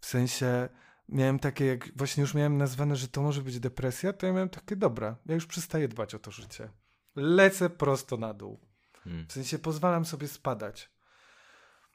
W 0.00 0.06
sensie 0.06 0.68
miałem 1.08 1.38
takie, 1.38 1.66
jak 1.66 1.96
właśnie 1.96 2.20
już 2.20 2.34
miałem 2.34 2.58
nazwane, 2.58 2.96
że 2.96 3.08
to 3.08 3.22
może 3.22 3.42
być 3.42 3.60
depresja, 3.60 4.12
to 4.12 4.26
ja 4.26 4.32
miałem 4.32 4.48
takie, 4.48 4.76
dobra, 4.76 5.16
ja 5.26 5.34
już 5.34 5.46
przestaję 5.46 5.88
dbać 5.88 6.14
o 6.14 6.18
to 6.18 6.30
życie. 6.30 6.70
Lecę 7.16 7.70
prosto 7.70 8.16
na 8.16 8.34
dół. 8.34 8.60
Hmm. 9.04 9.26
W 9.28 9.32
sensie 9.32 9.58
pozwalam 9.58 10.04
sobie 10.04 10.28
spadać. 10.28 10.91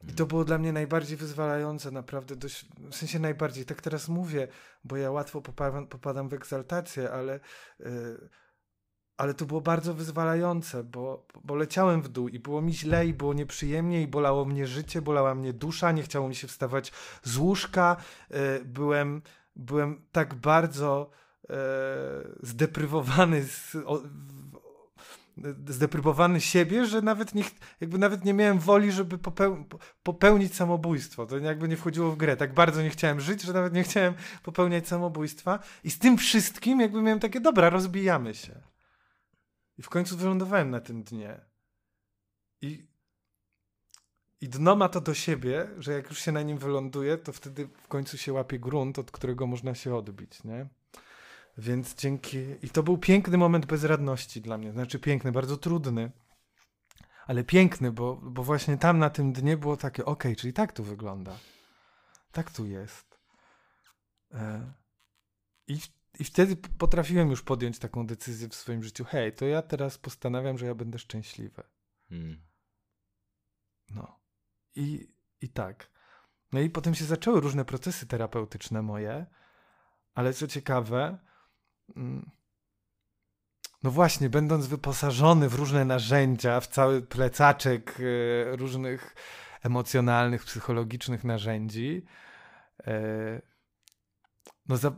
I 0.04 0.14
to 0.14 0.26
było 0.26 0.46
dla 0.46 0.58
mnie 0.58 0.74
najbardziej 0.74 1.18
wyzwalające, 1.18 1.92
naprawdę, 1.92 2.36
dość, 2.36 2.66
w 2.92 2.96
sensie 2.96 3.20
najbardziej, 3.20 3.66
tak 3.66 3.82
teraz 3.82 4.10
mówię, 4.10 4.48
bo 4.84 4.98
ja 4.98 5.12
łatwo 5.12 5.42
popadam, 5.42 5.88
popadam 5.88 6.30
w 6.30 6.34
egzaltację, 6.34 7.12
ale, 7.12 7.40
yy, 7.80 8.30
ale 9.18 9.34
to 9.34 9.46
było 9.46 9.62
bardzo 9.62 9.94
wyzwalające, 9.94 10.84
bo, 10.84 11.28
bo 11.44 11.56
leciałem 11.56 12.02
w 12.02 12.08
dół 12.08 12.28
i 12.28 12.40
było 12.40 12.62
mi 12.62 12.74
źle, 12.74 13.08
i 13.08 13.14
było 13.14 13.34
nieprzyjemnie, 13.34 14.02
i 14.02 14.08
bolało 14.08 14.46
mnie 14.46 14.68
życie, 14.68 15.02
bolała 15.02 15.36
mnie 15.36 15.54
dusza, 15.54 15.92
nie 15.92 16.04
chciało 16.04 16.28
mi 16.28 16.36
się 16.36 16.48
wstawać 16.48 16.92
z 17.24 17.38
łóżka, 17.38 17.98
yy, 18.30 18.38
byłem, 18.66 19.22
byłem 19.56 20.06
tak 20.12 20.36
bardzo 20.36 21.10
yy, 21.50 21.56
zdeprywowany 22.42 23.44
z, 23.44 23.76
o, 23.76 24.02
zdeprybowany 25.68 26.42
siebie, 26.42 26.86
że 26.86 27.02
nawet 27.02 27.36
nie, 27.36 27.44
jakby 27.82 27.98
nawet 27.98 28.26
nie 28.26 28.34
miałem 28.34 28.60
woli, 28.60 28.92
żeby 28.92 29.18
popeł, 29.18 29.66
popełnić 30.04 30.56
samobójstwo. 30.56 31.26
To 31.26 31.38
jakby 31.38 31.68
nie 31.68 31.78
wchodziło 31.78 32.12
w 32.12 32.18
grę. 32.18 32.38
Tak 32.38 32.54
bardzo 32.54 32.82
nie 32.82 32.90
chciałem 32.90 33.22
żyć, 33.22 33.42
że 33.42 33.54
nawet 33.54 33.74
nie 33.74 33.84
chciałem 33.84 34.14
popełniać 34.44 34.88
samobójstwa. 34.88 35.60
I 35.84 35.92
z 35.92 36.00
tym 36.00 36.18
wszystkim 36.18 36.80
jakby 36.80 37.02
miałem 37.02 37.20
takie, 37.20 37.42
dobra, 37.42 37.70
rozbijamy 37.70 38.36
się. 38.36 38.62
I 39.78 39.82
w 39.82 39.90
końcu 39.90 40.18
wylądowałem 40.18 40.70
na 40.70 40.80
tym 40.80 41.04
dnie. 41.04 41.42
I, 42.62 42.88
I 44.42 44.50
dno 44.50 44.76
ma 44.76 44.90
to 44.90 45.02
do 45.02 45.14
siebie, 45.14 45.68
że 45.78 45.94
jak 45.94 46.10
już 46.10 46.20
się 46.20 46.32
na 46.32 46.42
nim 46.42 46.58
wyląduje, 46.58 47.18
to 47.18 47.34
wtedy 47.34 47.68
w 47.84 47.88
końcu 47.88 48.18
się 48.18 48.34
łapie 48.34 48.60
grunt, 48.60 49.00
od 49.00 49.12
którego 49.12 49.48
można 49.48 49.76
się 49.76 49.96
odbić, 49.96 50.44
nie? 50.44 50.68
Więc 51.58 51.96
dzięki. 51.96 52.38
I 52.62 52.70
to 52.70 52.84
był 52.84 52.98
piękny 52.98 53.38
moment 53.38 53.66
bezradności 53.66 54.42
dla 54.42 54.58
mnie. 54.58 54.72
Znaczy 54.72 55.00
piękny, 55.00 55.32
bardzo 55.32 55.58
trudny, 55.58 56.12
ale 57.28 57.44
piękny, 57.44 57.92
bo, 57.92 58.16
bo 58.16 58.44
właśnie 58.44 58.78
tam 58.78 59.00
na 59.00 59.10
tym 59.10 59.34
dnie 59.34 59.58
było 59.58 59.78
takie, 59.78 60.06
ok, 60.06 60.24
czyli 60.38 60.54
tak 60.54 60.74
tu 60.74 60.84
wygląda. 60.84 61.40
Tak 62.32 62.52
tu 62.52 62.66
jest. 62.66 63.20
E... 64.34 64.74
I, 65.68 65.80
I 66.20 66.24
wtedy 66.24 66.56
potrafiłem 66.56 67.30
już 67.30 67.42
podjąć 67.42 67.80
taką 67.80 68.08
decyzję 68.08 68.50
w 68.50 68.56
swoim 68.56 68.84
życiu. 68.84 69.06
Hej, 69.06 69.34
to 69.34 69.46
ja 69.46 69.62
teraz 69.62 69.98
postanawiam, 69.98 70.58
że 70.58 70.66
ja 70.66 70.76
będę 70.76 71.00
szczęśliwy. 71.00 71.64
Hmm. 72.10 72.42
No. 73.90 74.20
I, 74.76 75.08
I 75.42 75.50
tak. 75.50 75.92
No 76.52 76.60
i 76.60 76.70
potem 76.70 76.96
się 76.96 77.06
zaczęły 77.06 77.42
różne 77.42 77.66
procesy 77.66 78.08
terapeutyczne 78.08 78.82
moje, 78.82 79.26
ale 80.14 80.34
co 80.34 80.48
ciekawe. 80.48 81.27
No 83.84 83.92
właśnie, 83.92 84.30
będąc 84.30 84.68
wyposażony 84.68 85.50
w 85.50 85.56
różne 85.56 85.86
narzędzia, 85.86 86.60
w 86.60 86.68
cały 86.68 87.02
plecaczek 87.02 88.00
e, 88.00 88.56
różnych 88.56 89.16
emocjonalnych, 89.64 90.46
psychologicznych 90.46 91.24
narzędzi, 91.24 92.06
e, 92.88 93.42
no 94.70 94.78
za, 94.78 94.92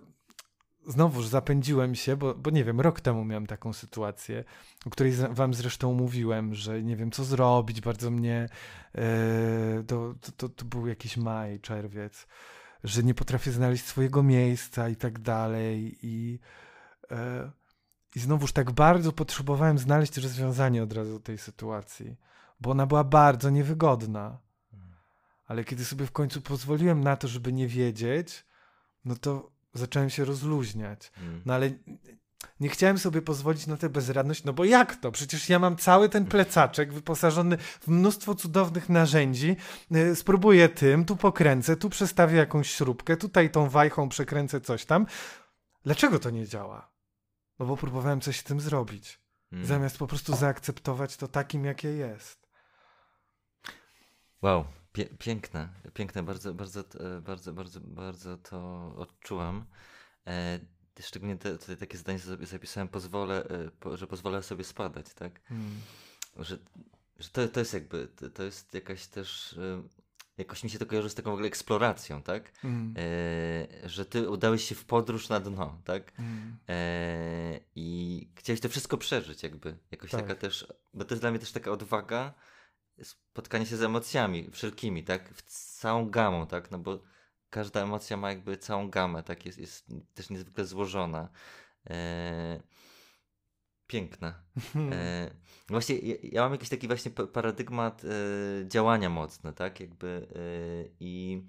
znowuż 0.87 1.27
zapędziłem 1.27 1.95
się, 1.95 2.17
bo, 2.17 2.35
bo 2.35 2.49
nie 2.49 2.63
wiem, 2.63 2.81
rok 2.81 3.01
temu 3.01 3.25
miałem 3.25 3.47
taką 3.47 3.73
sytuację, 3.73 4.43
o 4.85 4.89
której 4.89 5.13
wam 5.29 5.53
zresztą 5.53 5.93
mówiłem, 5.93 6.55
że 6.55 6.83
nie 6.83 6.95
wiem 6.95 7.11
co 7.11 7.23
zrobić, 7.23 7.81
bardzo 7.81 8.11
mnie, 8.11 8.49
e, 8.95 9.83
to, 9.87 10.15
to, 10.37 10.49
to 10.49 10.65
był 10.65 10.87
jakiś 10.87 11.17
maj, 11.17 11.59
czerwiec, 11.59 12.27
że 12.83 13.03
nie 13.03 13.13
potrafię 13.13 13.51
znaleźć 13.51 13.85
swojego 13.85 14.23
miejsca 14.23 14.89
i 14.89 14.95
tak 14.95 15.19
dalej 15.19 15.97
i 16.01 16.39
i 18.15 18.19
znowuż 18.19 18.51
tak 18.51 18.71
bardzo 18.71 19.11
potrzebowałem 19.11 19.77
znaleźć 19.77 20.17
rozwiązanie 20.17 20.83
od 20.83 20.93
razu 20.93 21.19
tej 21.19 21.37
sytuacji, 21.37 22.15
bo 22.59 22.71
ona 22.71 22.85
była 22.85 23.03
bardzo 23.03 23.49
niewygodna. 23.49 24.37
Ale 25.47 25.63
kiedy 25.63 25.85
sobie 25.85 26.05
w 26.05 26.11
końcu 26.11 26.41
pozwoliłem 26.41 27.03
na 27.03 27.17
to, 27.17 27.27
żeby 27.27 27.53
nie 27.53 27.67
wiedzieć, 27.67 28.45
no 29.05 29.15
to 29.15 29.51
zacząłem 29.73 30.09
się 30.09 30.25
rozluźniać. 30.25 31.11
Mm. 31.21 31.41
No 31.45 31.53
ale 31.53 31.69
nie 32.59 32.69
chciałem 32.69 32.97
sobie 32.97 33.21
pozwolić 33.21 33.67
na 33.67 33.77
tę 33.77 33.89
bezradność, 33.89 34.43
no 34.43 34.53
bo 34.53 34.65
jak 34.65 34.95
to? 34.95 35.11
Przecież 35.11 35.49
ja 35.49 35.59
mam 35.59 35.77
cały 35.77 36.09
ten 36.09 36.25
plecaczek 36.25 36.93
wyposażony 36.93 37.57
w 37.57 37.87
mnóstwo 37.87 38.35
cudownych 38.35 38.89
narzędzi. 38.89 39.55
Y, 39.95 40.15
spróbuję 40.15 40.69
tym, 40.69 41.05
tu 41.05 41.15
pokręcę, 41.15 41.75
tu 41.75 41.89
przestawię 41.89 42.37
jakąś 42.37 42.71
śrubkę, 42.71 43.17
tutaj 43.17 43.51
tą 43.51 43.69
wajchą 43.69 44.09
przekręcę 44.09 44.61
coś 44.61 44.85
tam. 44.85 45.05
Dlaczego 45.83 46.19
to 46.19 46.29
nie 46.29 46.47
działa? 46.47 46.88
No 47.59 47.65
bo 47.65 47.77
próbowałem 47.77 48.21
coś 48.21 48.39
z 48.39 48.43
tym 48.43 48.59
zrobić. 48.59 49.19
Hmm. 49.49 49.67
Zamiast 49.67 49.97
po 49.97 50.07
prostu 50.07 50.35
zaakceptować 50.35 51.17
to 51.17 51.27
takim, 51.27 51.65
jakie 51.65 51.89
jest. 51.89 52.49
Wow, 54.41 54.65
Pie 54.93 55.05
piękne, 55.05 55.69
piękne, 55.93 56.23
bardzo, 56.23 56.53
bardzo, 56.53 56.79
e, 56.79 57.21
bardzo, 57.21 57.53
bardzo, 57.53 57.79
bardzo 57.79 58.37
to 58.37 58.91
odczułam. 58.95 59.65
E, 60.27 60.59
szczególnie 60.99 61.37
te, 61.37 61.57
te, 61.57 61.77
takie 61.77 61.97
zdanie 61.97 62.19
sobie 62.19 62.45
zapisałem, 62.45 62.87
pozwolę, 62.87 63.43
e, 63.43 63.71
po, 63.71 63.97
że 63.97 64.07
pozwolę 64.07 64.43
sobie 64.43 64.63
spadać, 64.63 65.13
tak? 65.13 65.41
Hmm. 65.43 65.81
Że, 66.37 66.57
że 67.19 67.29
to, 67.29 67.47
to 67.47 67.59
jest 67.59 67.73
jakby, 67.73 68.07
to, 68.07 68.29
to 68.29 68.43
jest 68.43 68.73
jakaś 68.73 69.07
też 69.07 69.53
e, 69.53 69.83
jakoś 70.39 70.63
mi 70.63 70.69
się 70.69 70.79
to 70.79 70.85
kojarzy 70.85 71.09
z 71.09 71.15
taką 71.15 71.29
w 71.29 71.33
ogóle 71.33 71.47
eksploracją, 71.47 72.21
tak? 72.21 72.51
Mm. 72.63 72.93
E, 72.97 73.89
że 73.89 74.05
ty 74.05 74.29
udałeś 74.29 74.63
się 74.63 74.75
w 74.75 74.85
podróż 74.85 75.29
na 75.29 75.39
dno, 75.39 75.81
tak? 75.85 76.19
Mm. 76.19 76.57
E, 76.69 77.59
I 77.75 78.29
chciałeś 78.35 78.59
to 78.59 78.69
wszystko 78.69 78.97
przeżyć, 78.97 79.43
jakby. 79.43 79.77
Jakoś 79.91 80.11
tak. 80.11 80.21
taka 80.21 80.35
też, 80.35 80.67
bo 80.93 81.05
to 81.05 81.13
jest 81.13 81.23
dla 81.23 81.31
mnie 81.31 81.39
też 81.39 81.51
taka 81.51 81.71
odwaga, 81.71 82.33
spotkanie 83.03 83.65
się 83.65 83.77
z 83.77 83.83
emocjami 83.83 84.51
wszelkimi, 84.51 85.03
tak? 85.03 85.33
W 85.33 85.41
całą 85.79 86.09
gamą, 86.09 86.47
tak? 86.47 86.71
No 86.71 86.79
bo 86.79 87.03
każda 87.49 87.81
emocja 87.81 88.17
ma 88.17 88.29
jakby 88.29 88.57
całą 88.57 88.89
gamę, 88.89 89.23
tak? 89.23 89.45
Jest, 89.45 89.57
jest 89.57 89.85
też 90.13 90.29
niezwykle 90.29 90.65
złożona. 90.65 91.29
E, 91.89 92.61
piękna. 93.89 94.33
E, 94.91 95.31
właśnie 95.69 95.97
ja, 95.97 96.15
ja, 96.23 96.41
mam 96.41 96.51
jakiś 96.51 96.69
taki 96.69 96.87
właśnie 96.87 97.11
paradygmat 97.11 98.01
e, 98.03 98.07
działania 98.67 99.09
mocno, 99.09 99.53
tak? 99.53 99.79
Jakby 99.79 100.27
e, 100.35 100.89
i, 100.99 101.43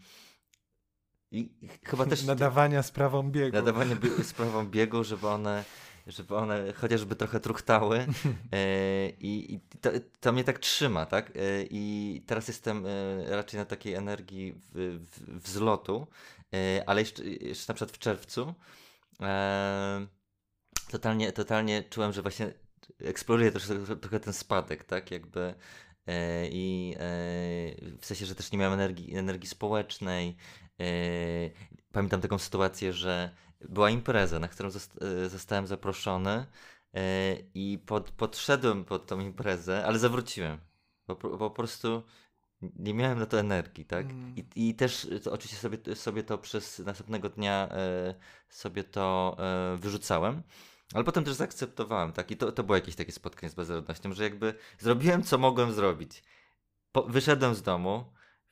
i 1.31 1.51
chyba 1.85 2.07
też... 2.07 2.25
Nadawania 2.35 2.83
sprawom 2.83 3.31
biegu. 3.31 3.57
Nadawania 3.57 3.97
sprawom 4.33 4.71
biegu, 4.71 5.05
żeby 5.05 5.29
one 5.29 5.65
żeby 6.07 6.37
one 6.37 6.73
chociażby 6.73 7.17
trochę 7.17 7.41
truchtały 7.41 8.07
e, 8.53 9.11
i, 9.11 9.55
i 9.55 9.61
to, 9.81 9.91
to, 10.21 10.33
mnie 10.33 10.45
tak 10.45 10.59
trzyma, 10.59 11.07
tak? 11.07 11.31
E, 11.31 11.33
I 11.71 12.23
teraz 12.27 12.49
jestem 12.49 12.87
e, 12.87 13.37
raczej 13.37 13.61
na 13.61 13.65
takiej 13.67 13.95
energii 13.95 14.53
w, 14.53 15.01
w, 15.11 15.43
wzlotu, 15.43 16.07
ale 16.87 17.01
jeszcze, 17.01 17.25
jeszcze 17.25 17.73
na 17.73 17.75
przykład 17.75 17.97
w 17.97 17.99
czerwcu 17.99 18.55
totalnie, 20.91 21.33
totalnie 21.33 21.83
czułem, 21.83 22.13
że 22.13 22.23
właśnie 22.23 22.53
eksploruję 23.01 23.53
trochę, 23.53 23.97
trochę 23.97 24.21
ten 24.21 24.33
spadek, 24.33 24.85
tak? 24.85 25.11
Jakby 25.11 25.55
e, 26.07 26.49
i 26.49 26.97
w 28.01 28.07
sensie, 28.07 28.27
że 28.27 28.35
też 28.35 28.53
nie 28.53 28.59
miałem 28.59 28.81
energii, 28.81 29.17
energii 29.17 29.49
społecznej. 29.49 30.37
Pamiętam 31.93 32.21
taką 32.21 32.39
sytuację, 32.39 32.93
że 32.93 33.31
była 33.69 33.91
impreza, 33.91 34.39
na 34.39 34.49
którą 34.49 34.69
e, 34.69 35.29
zostałem 35.29 35.67
zaproszony 35.67 36.47
e, 36.95 37.37
i 37.55 37.79
pod, 37.87 38.11
podszedłem 38.11 38.85
pod 38.85 39.07
tą 39.07 39.21
imprezę, 39.21 39.85
ale 39.85 39.99
zawróciłem. 39.99 40.59
Bo 41.07 41.17
po 41.17 41.51
prostu 41.51 42.03
nie 42.77 42.95
miałem 42.95 43.19
na 43.19 43.27
to 43.27 43.41
energii, 43.41 43.85
tak? 43.85 44.07
Mm. 44.07 44.37
I, 44.37 44.69
I 44.69 44.75
też 44.75 45.09
oczywiście 45.31 45.57
sobie, 45.57 45.97
sobie 45.97 46.23
to 46.23 46.39
przez 46.39 46.79
następnego 46.79 47.29
dnia 47.29 47.69
e, 47.71 48.15
sobie 48.49 48.85
to 48.85 49.37
e, 49.39 49.76
wyrzucałem. 49.76 50.43
Ale 50.95 51.05
potem 51.05 51.25
też 51.25 51.35
zaakceptowałem, 51.35 52.13
tak? 52.13 52.31
I 52.31 52.37
to, 52.37 52.53
to 52.53 52.63
było 52.63 52.76
jakieś 52.76 52.97
takie 52.97 53.13
spotkanie 53.13 53.50
z 53.50 53.55
bezrodnością, 53.55 54.13
że 54.13 54.25
jakby 54.25 54.55
zrobiłem, 54.79 55.23
co 55.23 55.39
mogłem 55.39 55.73
zrobić. 55.73 56.23
Po, 56.93 57.03
wyszedłem 57.03 57.55
z 57.55 57.63
domu, 57.63 58.05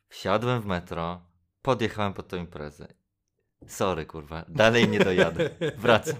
wsiadłem 0.09 0.62
w 0.62 0.66
metro, 0.66 1.20
podjechałem 1.62 2.14
pod 2.14 2.29
tą 2.29 2.37
imprezę. 2.37 2.88
Sorry, 3.66 4.07
kurwa. 4.07 4.44
Dalej 4.48 4.88
nie 4.88 4.98
dojadę. 4.98 5.51
Wracam. 5.79 6.16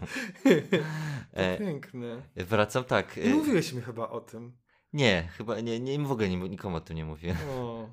E, 1.33 1.59
piękne. 1.59 2.22
Wracam, 2.37 2.85
tak. 2.85 3.16
Nie 3.16 3.35
mówiłeś 3.35 3.72
mi 3.72 3.83
chyba 3.83 4.09
o 4.09 4.20
tym. 4.20 4.52
Nie, 4.92 5.28
chyba 5.37 5.61
nie, 5.61 5.81
nie 5.81 5.98
w 5.98 6.12
ogóle 6.12 6.28
nie, 6.28 6.37
nikomu 6.37 6.76
o 6.76 6.81
tym 6.81 6.96
nie 6.96 7.04
mówię. 7.04 7.37
O. 7.50 7.88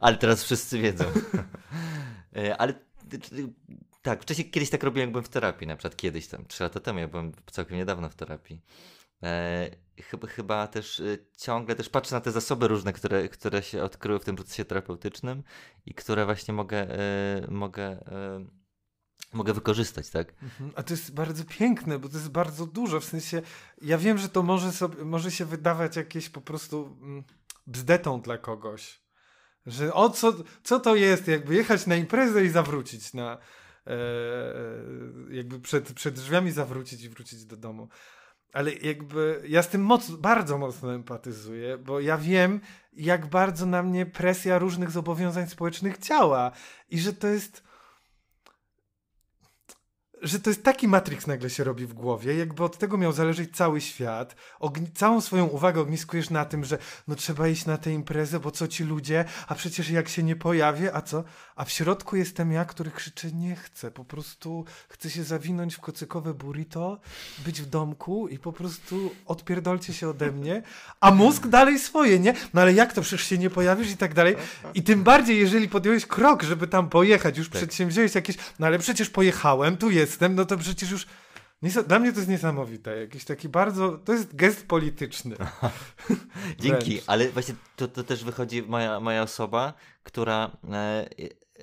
Ale 0.00 0.16
teraz 0.16 0.44
wszyscy 0.44 0.78
wiedzą. 0.78 1.04
e, 2.36 2.56
ale 2.56 2.74
tak, 4.02 4.22
wcześniej 4.22 4.50
kiedyś 4.50 4.70
tak 4.70 4.82
robiłem, 4.82 5.08
jak 5.08 5.12
byłem 5.12 5.24
w 5.24 5.28
terapii, 5.28 5.66
na 5.66 5.76
przykład 5.76 5.96
kiedyś 5.96 6.26
tam, 6.26 6.44
trzy 6.46 6.62
lata 6.62 6.80
temu, 6.80 6.98
ja 6.98 7.08
byłem 7.08 7.32
całkiem 7.50 7.76
niedawno 7.76 8.08
w 8.08 8.14
terapii. 8.14 8.62
E, 9.22 9.70
chyba, 10.02 10.26
chyba 10.26 10.66
też 10.66 11.00
e, 11.00 11.18
ciągle 11.36 11.74
też 11.74 11.88
patrzę 11.88 12.14
na 12.14 12.20
te 12.20 12.32
zasoby 12.32 12.68
różne, 12.68 12.92
które, 12.92 13.28
które 13.28 13.62
się 13.62 13.82
odkryły 13.82 14.18
w 14.18 14.24
tym 14.24 14.36
procesie 14.36 14.64
terapeutycznym 14.64 15.42
i 15.86 15.94
które 15.94 16.24
właśnie 16.24 16.54
mogę, 16.54 16.78
e, 16.78 17.46
mogę 17.50 17.84
e, 17.84 18.60
mogę 19.32 19.52
wykorzystać, 19.52 20.10
tak? 20.10 20.34
Mhm. 20.42 20.72
A 20.76 20.82
to 20.82 20.94
jest 20.94 21.14
bardzo 21.14 21.44
piękne, 21.44 21.98
bo 21.98 22.08
to 22.08 22.16
jest 22.16 22.30
bardzo 22.30 22.66
dużo, 22.66 23.00
w 23.00 23.04
sensie 23.04 23.42
ja 23.82 23.98
wiem, 23.98 24.18
że 24.18 24.28
to 24.28 24.42
może, 24.42 24.72
sobie, 24.72 25.04
może 25.04 25.30
się 25.30 25.44
wydawać 25.44 25.96
jakieś 25.96 26.28
po 26.28 26.40
prostu 26.40 26.96
mm, 27.02 27.24
bzdetą 27.66 28.20
dla 28.20 28.38
kogoś, 28.38 29.00
że 29.66 29.94
o 29.94 30.10
co, 30.10 30.32
co 30.62 30.80
to 30.80 30.94
jest, 30.94 31.28
jakby 31.28 31.54
jechać 31.54 31.86
na 31.86 31.96
imprezę 31.96 32.44
i 32.44 32.48
zawrócić 32.48 33.14
na 33.14 33.38
jakby 35.30 35.60
przed, 35.60 35.92
przed 35.92 36.14
drzwiami 36.14 36.50
zawrócić 36.50 37.04
i 37.04 37.08
wrócić 37.08 37.44
do 37.44 37.56
domu. 37.56 37.88
Ale 38.52 38.72
jakby 38.72 39.42
ja 39.48 39.62
z 39.62 39.68
tym 39.68 39.82
moc, 39.82 40.10
bardzo 40.10 40.58
mocno 40.58 40.94
empatyzuję, 40.94 41.78
bo 41.78 42.00
ja 42.00 42.18
wiem, 42.18 42.60
jak 42.92 43.26
bardzo 43.26 43.66
na 43.66 43.82
mnie 43.82 44.06
presja 44.06 44.58
różnych 44.58 44.90
zobowiązań 44.90 45.48
społecznych 45.48 45.98
działa 45.98 46.50
i 46.90 47.00
że 47.00 47.12
to 47.12 47.26
jest 47.26 47.69
że 50.22 50.40
to 50.40 50.50
jest 50.50 50.62
taki 50.62 50.88
Matrix 50.88 51.26
nagle 51.26 51.50
się 51.50 51.64
robi 51.64 51.86
w 51.86 51.94
głowie, 51.94 52.34
jakby 52.34 52.64
od 52.64 52.78
tego 52.78 52.98
miał 52.98 53.12
zależeć 53.12 53.56
cały 53.56 53.80
świat. 53.80 54.36
Ogni 54.60 54.90
całą 54.90 55.20
swoją 55.20 55.46
uwagę 55.46 55.80
ogniskujesz 55.80 56.30
na 56.30 56.44
tym, 56.44 56.64
że 56.64 56.78
no 57.08 57.14
trzeba 57.14 57.48
iść 57.48 57.66
na 57.66 57.78
tę 57.78 57.92
imprezę, 57.92 58.40
bo 58.40 58.50
co 58.50 58.68
ci 58.68 58.84
ludzie, 58.84 59.24
a 59.48 59.54
przecież 59.54 59.90
jak 59.90 60.08
się 60.08 60.22
nie 60.22 60.36
pojawię, 60.36 60.94
a 60.94 61.02
co? 61.02 61.24
A 61.56 61.64
w 61.64 61.70
środku 61.70 62.16
jestem 62.16 62.52
ja, 62.52 62.64
który 62.64 62.90
krzyczy 62.90 63.32
nie 63.32 63.56
chcę, 63.56 63.90
po 63.90 64.04
prostu 64.04 64.64
chcę 64.88 65.10
się 65.10 65.24
zawinąć 65.24 65.74
w 65.74 65.80
kocykowe 65.80 66.34
burrito, 66.34 67.00
być 67.44 67.62
w 67.62 67.66
domku 67.66 68.28
i 68.28 68.38
po 68.38 68.52
prostu 68.52 69.10
odpierdolcie 69.26 69.92
się 69.92 70.08
ode 70.08 70.32
mnie, 70.32 70.62
a 71.00 71.10
mózg 71.10 71.46
dalej 71.46 71.78
swoje, 71.78 72.18
nie? 72.18 72.34
No 72.54 72.60
ale 72.60 72.72
jak 72.72 72.92
to, 72.92 73.02
przecież 73.02 73.26
się 73.26 73.38
nie 73.38 73.50
pojawisz 73.50 73.90
i 73.90 73.96
tak 73.96 74.14
dalej. 74.14 74.36
I 74.74 74.82
tym 74.82 75.02
bardziej, 75.02 75.38
jeżeli 75.38 75.68
podjąłeś 75.68 76.06
krok, 76.06 76.42
żeby 76.42 76.66
tam 76.68 76.88
pojechać, 76.88 77.38
już 77.38 77.48
tak. 77.48 77.56
przedsięwziąłeś 77.56 78.14
jakieś, 78.14 78.36
no 78.58 78.66
ale 78.66 78.78
przecież 78.78 79.10
pojechałem, 79.10 79.76
tu 79.76 79.90
jest 79.90 80.09
jestem, 80.10 80.34
no 80.34 80.44
to 80.44 80.56
przecież 80.56 80.90
już. 80.90 81.06
Dla 81.86 81.98
mnie 81.98 82.12
to 82.12 82.18
jest 82.18 82.30
niesamowite. 82.30 83.00
Jakiś 83.00 83.24
taki 83.24 83.48
bardzo. 83.48 83.98
To 83.98 84.12
jest 84.12 84.36
gest 84.36 84.66
polityczny. 84.66 85.36
Dzięki, 86.60 87.00
ale 87.06 87.28
właśnie 87.28 87.54
to, 87.76 87.88
to 87.88 88.04
też 88.04 88.24
wychodzi 88.24 88.62
moja, 88.62 89.00
moja 89.00 89.22
osoba, 89.22 89.74
która. 90.02 90.50
E, 90.72 91.08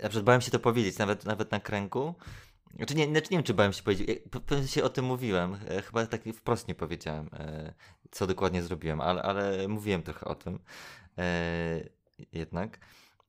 na 0.04 0.10
przykład 0.10 0.26
bałem 0.26 0.42
się 0.42 0.52
to 0.52 0.60
powiedzieć, 0.60 0.98
nawet, 0.98 1.26
nawet 1.26 1.52
na 1.52 1.60
kręgu. 1.60 2.16
Znaczy 2.76 2.96
nie, 2.96 3.06
znaczy 3.06 3.28
nie 3.32 3.38
wiem, 3.38 3.44
czy 3.44 3.54
bałem 3.54 3.74
się 3.74 3.84
powiedzieć. 3.84 4.20
Pewnie 4.46 4.68
się 4.68 4.84
o 4.84 4.90
tym 4.90 5.06
mówiłem. 5.06 5.58
E, 5.68 5.82
chyba 5.82 6.06
tak 6.06 6.22
wprost 6.36 6.68
nie 6.68 6.76
powiedziałem, 6.76 7.30
e, 7.34 7.74
co 8.12 8.28
dokładnie 8.28 8.64
zrobiłem, 8.64 9.02
ale, 9.02 9.22
ale 9.22 9.68
mówiłem 9.68 10.04
trochę 10.04 10.26
o 10.26 10.36
tym. 10.36 10.60
E, 11.18 11.84
jednak. 12.34 12.80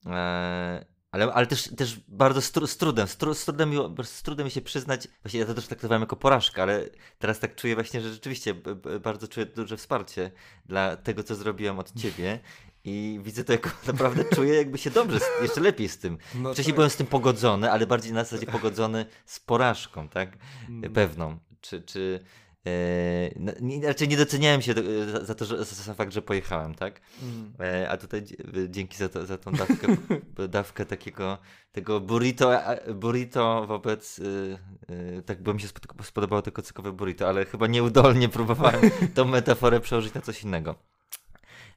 E, 0.07 0.85
ale, 1.11 1.33
ale 1.33 1.47
też, 1.47 1.69
też 1.77 2.01
bardzo 2.09 2.43
z, 2.43 2.53
z 2.71 2.77
trudem, 2.77 3.09
z, 3.09 3.17
tru, 3.17 3.35
z, 3.35 3.45
trudem 3.45 3.71
mi, 3.71 3.77
z 4.03 4.23
trudem 4.23 4.45
mi 4.45 4.51
się 4.51 4.61
przyznać, 4.61 5.09
właśnie 5.23 5.41
ja 5.41 5.47
to 5.47 5.55
też 5.55 5.67
traktowałem 5.67 6.03
jako 6.03 6.17
porażkę, 6.17 6.63
ale 6.63 6.89
teraz 7.19 7.39
tak 7.39 7.55
czuję 7.55 7.75
właśnie, 7.75 8.01
że 8.01 8.13
rzeczywiście 8.13 8.55
bardzo 9.01 9.29
czuję 9.29 9.47
duże 9.47 9.77
wsparcie 9.77 10.31
dla 10.67 10.97
tego, 10.97 11.23
co 11.23 11.35
zrobiłem 11.35 11.79
od 11.79 11.93
ciebie 11.95 12.41
i 12.85 13.21
widzę 13.23 13.45
to 13.45 13.53
jako 13.53 13.71
naprawdę 13.93 14.25
czuję 14.35 14.55
jakby 14.55 14.79
się 14.79 14.91
dobrze, 14.91 15.19
jeszcze 15.43 15.61
lepiej 15.61 15.89
z 15.89 15.99
tym. 15.99 16.19
No 16.35 16.53
Wcześniej 16.53 16.73
tak. 16.73 16.77
byłem 16.77 16.91
z 16.91 16.97
tym 16.97 17.07
pogodzony, 17.07 17.73
ale 17.73 17.87
bardziej 17.87 18.13
na 18.13 18.25
zasadzie 18.25 18.47
pogodzony 18.47 19.07
z 19.27 19.41
porażką, 19.41 20.09
tak? 20.09 20.39
Mm. 20.69 20.93
Pewną. 20.93 21.39
Czy, 21.61 21.83
czy 21.83 22.21
E, 22.67 23.31
no, 23.37 23.53
nie, 23.61 23.87
raczej 23.87 24.09
nie 24.09 24.17
doceniałem 24.17 24.63
się 24.63 24.75
za, 25.13 25.25
za 25.25 25.35
to, 25.35 25.45
że, 25.45 25.65
za 25.65 25.95
fakt, 25.95 26.13
że 26.13 26.23
pojechałem, 26.23 26.75
tak? 26.75 27.01
Mm. 27.23 27.53
E, 27.61 27.91
a 27.91 27.97
tutaj 27.97 28.25
dzięki 28.69 28.97
za, 28.97 29.09
to, 29.09 29.27
za 29.27 29.39
tą 29.39 29.53
dawkę, 29.53 29.87
dawkę 30.49 30.87
takiego 30.87 31.39
tego 31.73 32.01
burrito, 32.01 32.61
burrito 32.95 33.67
wobec, 33.67 34.19
y, 34.19 34.59
y, 34.91 35.23
tak 35.27 35.43
by 35.43 35.55
mi 35.55 35.61
się 35.61 35.69
spodobało 36.03 36.43
tylko 36.43 36.63
cykowe 36.63 36.93
burrito, 36.93 37.29
ale 37.29 37.45
chyba 37.45 37.67
nieudolnie 37.67 38.29
próbowałem 38.39 38.91
tą 39.15 39.25
metaforę 39.25 39.81
przełożyć 39.81 40.15
na 40.15 40.21
coś 40.21 40.43
innego. 40.43 40.75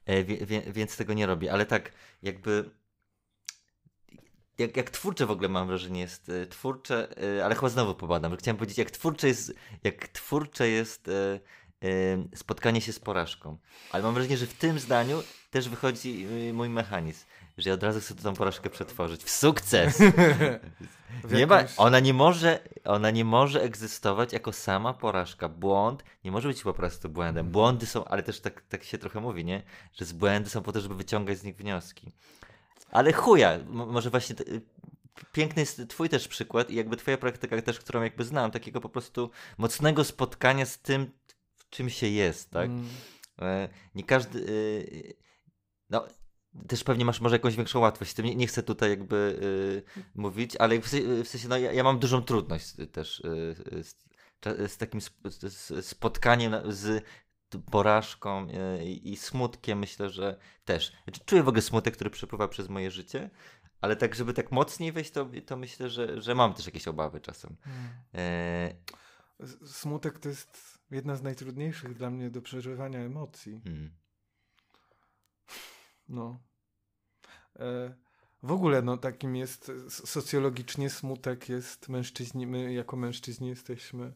Wie, 0.06 0.46
wie, 0.46 0.62
więc 0.72 0.96
tego 0.96 1.14
nie 1.14 1.26
robię, 1.26 1.52
ale 1.52 1.66
tak 1.66 1.92
jakby 2.22 2.70
jak, 4.62 4.76
jak 4.76 4.90
twórcze 4.90 5.26
w 5.26 5.30
ogóle 5.30 5.48
mam 5.48 5.66
wrażenie 5.66 6.00
jest 6.00 6.28
y, 6.28 6.46
twórcze, 6.46 7.22
y, 7.38 7.44
ale 7.44 7.54
chyba 7.54 7.68
znowu 7.68 7.94
popadam, 7.94 8.32
że 8.32 8.36
chciałem 8.36 8.56
powiedzieć, 8.56 8.78
jak 8.78 8.90
twórcze 8.90 9.28
jest, 9.28 9.54
jak 9.84 10.08
twórcze 10.08 10.68
jest 10.68 11.08
y, 11.08 11.40
spotkanie 12.34 12.80
się 12.80 12.92
z 12.92 12.98
porażką. 12.98 13.58
Ale 13.90 14.02
mam 14.02 14.14
wrażenie, 14.14 14.36
że 14.36 14.46
w 14.46 14.54
tym 14.54 14.78
zdaniu 14.78 15.22
też 15.50 15.68
wychodzi 15.68 16.26
mój 16.52 16.68
mechanizm, 16.68 17.24
że 17.58 17.70
ja 17.70 17.74
od 17.74 17.82
razu 17.82 18.00
chcę 18.00 18.14
tą 18.14 18.34
porażkę 18.34 18.70
przetworzyć 18.70 19.24
w 19.24 19.30
sukces. 19.30 19.98
w 21.24 21.32
nie 21.32 21.46
ma, 21.46 21.64
ona, 21.76 22.00
nie 22.00 22.14
może, 22.14 22.58
ona 22.84 23.10
nie 23.10 23.24
może 23.24 23.62
egzystować 23.62 24.32
jako 24.32 24.52
sama 24.52 24.94
porażka. 24.94 25.48
Błąd 25.48 26.04
nie 26.24 26.32
może 26.32 26.48
być 26.48 26.62
po 26.62 26.74
prostu 26.74 27.08
błędem. 27.08 27.50
Błędy 27.50 27.86
są, 27.86 28.04
ale 28.04 28.22
też 28.22 28.40
tak, 28.40 28.62
tak 28.68 28.84
się 28.84 28.98
trochę 28.98 29.20
mówi, 29.20 29.44
nie? 29.44 29.62
Że 29.92 30.04
z 30.04 30.12
błędy 30.12 30.50
są 30.50 30.62
po 30.62 30.72
to, 30.72 30.80
żeby 30.80 30.94
wyciągać 30.94 31.38
z 31.38 31.44
nich 31.44 31.56
wnioski. 31.56 32.12
Ale 32.92 33.12
chuja, 33.12 33.58
może 33.68 34.10
właśnie 34.10 34.36
piękny 35.32 35.62
jest 35.62 35.88
twój 35.88 36.08
też 36.08 36.28
przykład 36.28 36.70
i 36.70 36.74
jakby 36.74 36.96
twoja 36.96 37.18
praktyka 37.18 37.62
też, 37.62 37.78
którą 37.78 38.02
jakby 38.02 38.24
znam, 38.24 38.50
takiego 38.50 38.80
po 38.80 38.88
prostu 38.88 39.30
mocnego 39.58 40.04
spotkania 40.04 40.66
z 40.66 40.78
tym, 40.78 41.10
w 41.56 41.70
czym 41.70 41.90
się 41.90 42.08
jest, 42.08 42.50
tak? 42.50 42.66
Mm. 42.66 42.88
E, 43.42 43.68
nie 43.94 44.04
każdy... 44.04 44.38
Y, 44.38 45.14
no, 45.90 46.06
też 46.68 46.84
pewnie 46.84 47.04
masz 47.04 47.20
może 47.20 47.36
jakąś 47.36 47.56
większą 47.56 47.80
łatwość 47.80 48.10
z 48.10 48.14
tym. 48.14 48.26
Nie, 48.26 48.46
chcę 48.46 48.62
tutaj 48.62 48.90
jakby 48.90 49.38
y, 49.96 50.02
mówić, 50.14 50.56
ale 50.56 50.78
w 51.24 51.28
sensie, 51.28 51.48
no, 51.48 51.58
ja, 51.58 51.72
ja, 51.72 51.84
mam 51.84 51.98
dużą 51.98 52.22
trudność 52.22 52.66
też 52.92 53.20
y, 53.20 53.84
z, 53.84 53.96
z, 54.72 54.76
takim 54.76 54.98
sp 55.06 55.16
z, 55.28 55.86
spotkaniem 55.86 56.54
z 56.64 57.04
porażką 57.58 58.48
e, 58.48 58.84
i, 58.84 59.12
i 59.12 59.16
smutkiem 59.16 59.78
myślę, 59.78 60.10
że 60.10 60.36
też. 60.64 60.92
Znaczy, 61.04 61.20
czuję 61.24 61.42
w 61.42 61.48
ogóle 61.48 61.62
smutek, 61.62 61.94
który 61.94 62.10
przepływa 62.10 62.48
przez 62.48 62.68
moje 62.68 62.90
życie, 62.90 63.30
ale 63.80 63.96
tak, 63.96 64.14
żeby 64.14 64.34
tak 64.34 64.52
mocniej 64.52 64.92
wejść, 64.92 65.10
to, 65.10 65.30
to 65.46 65.56
myślę, 65.56 65.90
że, 65.90 66.20
że 66.20 66.34
mam 66.34 66.54
też 66.54 66.66
jakieś 66.66 66.88
obawy 66.88 67.20
czasem. 67.20 67.56
Hmm. 67.60 67.88
E... 68.14 68.74
Smutek 69.66 70.18
to 70.18 70.28
jest 70.28 70.78
jedna 70.90 71.16
z 71.16 71.22
najtrudniejszych 71.22 71.94
dla 71.94 72.10
mnie 72.10 72.30
do 72.30 72.42
przeżywania 72.42 72.98
emocji. 72.98 73.60
Hmm. 73.64 73.90
No. 76.08 76.40
E... 77.58 77.94
W 78.42 78.52
ogóle, 78.52 78.82
no, 78.82 78.96
takim 78.96 79.36
jest 79.36 79.72
socjologicznie 79.88 80.90
smutek 80.90 81.48
jest 81.48 81.88
mężczyźni, 81.88 82.46
my 82.46 82.72
jako 82.72 82.96
mężczyźni 82.96 83.48
jesteśmy 83.48 84.12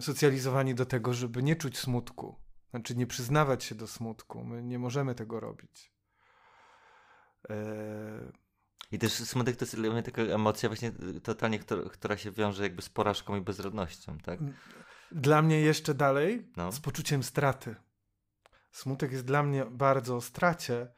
socjalizowani 0.00 0.74
do 0.74 0.86
tego, 0.86 1.14
żeby 1.14 1.42
nie 1.42 1.56
czuć 1.56 1.78
smutku. 1.78 2.36
Znaczy 2.70 2.96
nie 2.96 3.06
przyznawać 3.06 3.64
się 3.64 3.74
do 3.74 3.86
smutku. 3.86 4.44
My 4.44 4.62
nie 4.62 4.78
możemy 4.78 5.14
tego 5.14 5.40
robić. 5.40 5.92
E... 7.50 8.32
I 8.92 8.98
też 8.98 9.12
smutek 9.12 9.56
to 9.56 9.64
jest 9.64 9.76
taka 10.04 10.22
emocja 10.22 10.68
właśnie 10.68 10.92
totalnie, 11.22 11.58
która, 11.58 11.90
która, 11.90 12.16
się 12.16 12.30
wiąże 12.30 12.62
jakby 12.62 12.82
z 12.82 12.88
porażką 12.88 13.36
i 13.36 13.40
bezradnością, 13.40 14.18
tak? 14.18 14.40
Dla 15.12 15.42
mnie 15.42 15.60
jeszcze 15.60 15.94
dalej 15.94 16.52
no. 16.56 16.72
z 16.72 16.80
poczuciem 16.80 17.22
straty. 17.22 17.76
Smutek 18.72 19.12
jest 19.12 19.24
dla 19.24 19.42
mnie 19.42 19.64
bardzo 19.64 20.16
o 20.16 20.20
stracie. 20.20 20.92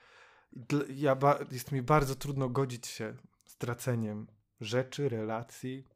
Ja 0.89 1.17
jest 1.51 1.73
mi 1.73 1.83
bardzo 1.83 2.15
trudno 2.15 2.49
godzić 2.49 2.87
się 2.87 3.17
z 3.45 3.57
traceniem 3.57 4.27
rzeczy, 4.61 5.09
relacji, 5.09 5.89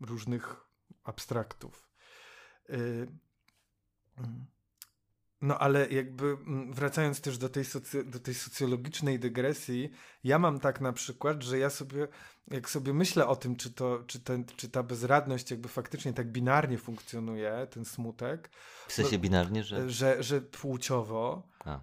różnych 0.00 0.71
abstraktów. 1.04 1.88
Y, 2.70 3.08
mm. 4.18 4.46
No 5.42 5.58
ale 5.58 5.88
jakby 5.88 6.26
mm, 6.26 6.72
wracając 6.72 7.20
też 7.20 7.38
do 7.38 7.48
tej, 7.48 7.64
do 8.04 8.20
tej 8.20 8.34
socjologicznej 8.34 9.18
dygresji, 9.18 9.90
ja 10.24 10.38
mam 10.38 10.60
tak 10.60 10.80
na 10.80 10.92
przykład, 10.92 11.42
że 11.42 11.58
ja 11.58 11.70
sobie, 11.70 12.08
jak 12.48 12.70
sobie 12.70 12.94
myślę 12.94 13.26
o 13.26 13.36
tym, 13.36 13.56
czy, 13.56 13.72
to, 13.72 14.04
czy, 14.06 14.20
ten, 14.20 14.44
czy 14.56 14.68
ta 14.68 14.82
bezradność 14.82 15.50
jakby 15.50 15.68
faktycznie 15.68 16.12
tak 16.12 16.32
binarnie 16.32 16.78
funkcjonuje, 16.78 17.66
ten 17.70 17.84
smutek. 17.84 18.50
W 18.88 18.92
sensie 18.92 19.16
no, 19.16 19.22
binarnie, 19.22 19.64
że? 19.64 19.90
Że, 19.90 20.22
że 20.22 20.40
płciowo. 20.40 21.48
A. 21.64 21.80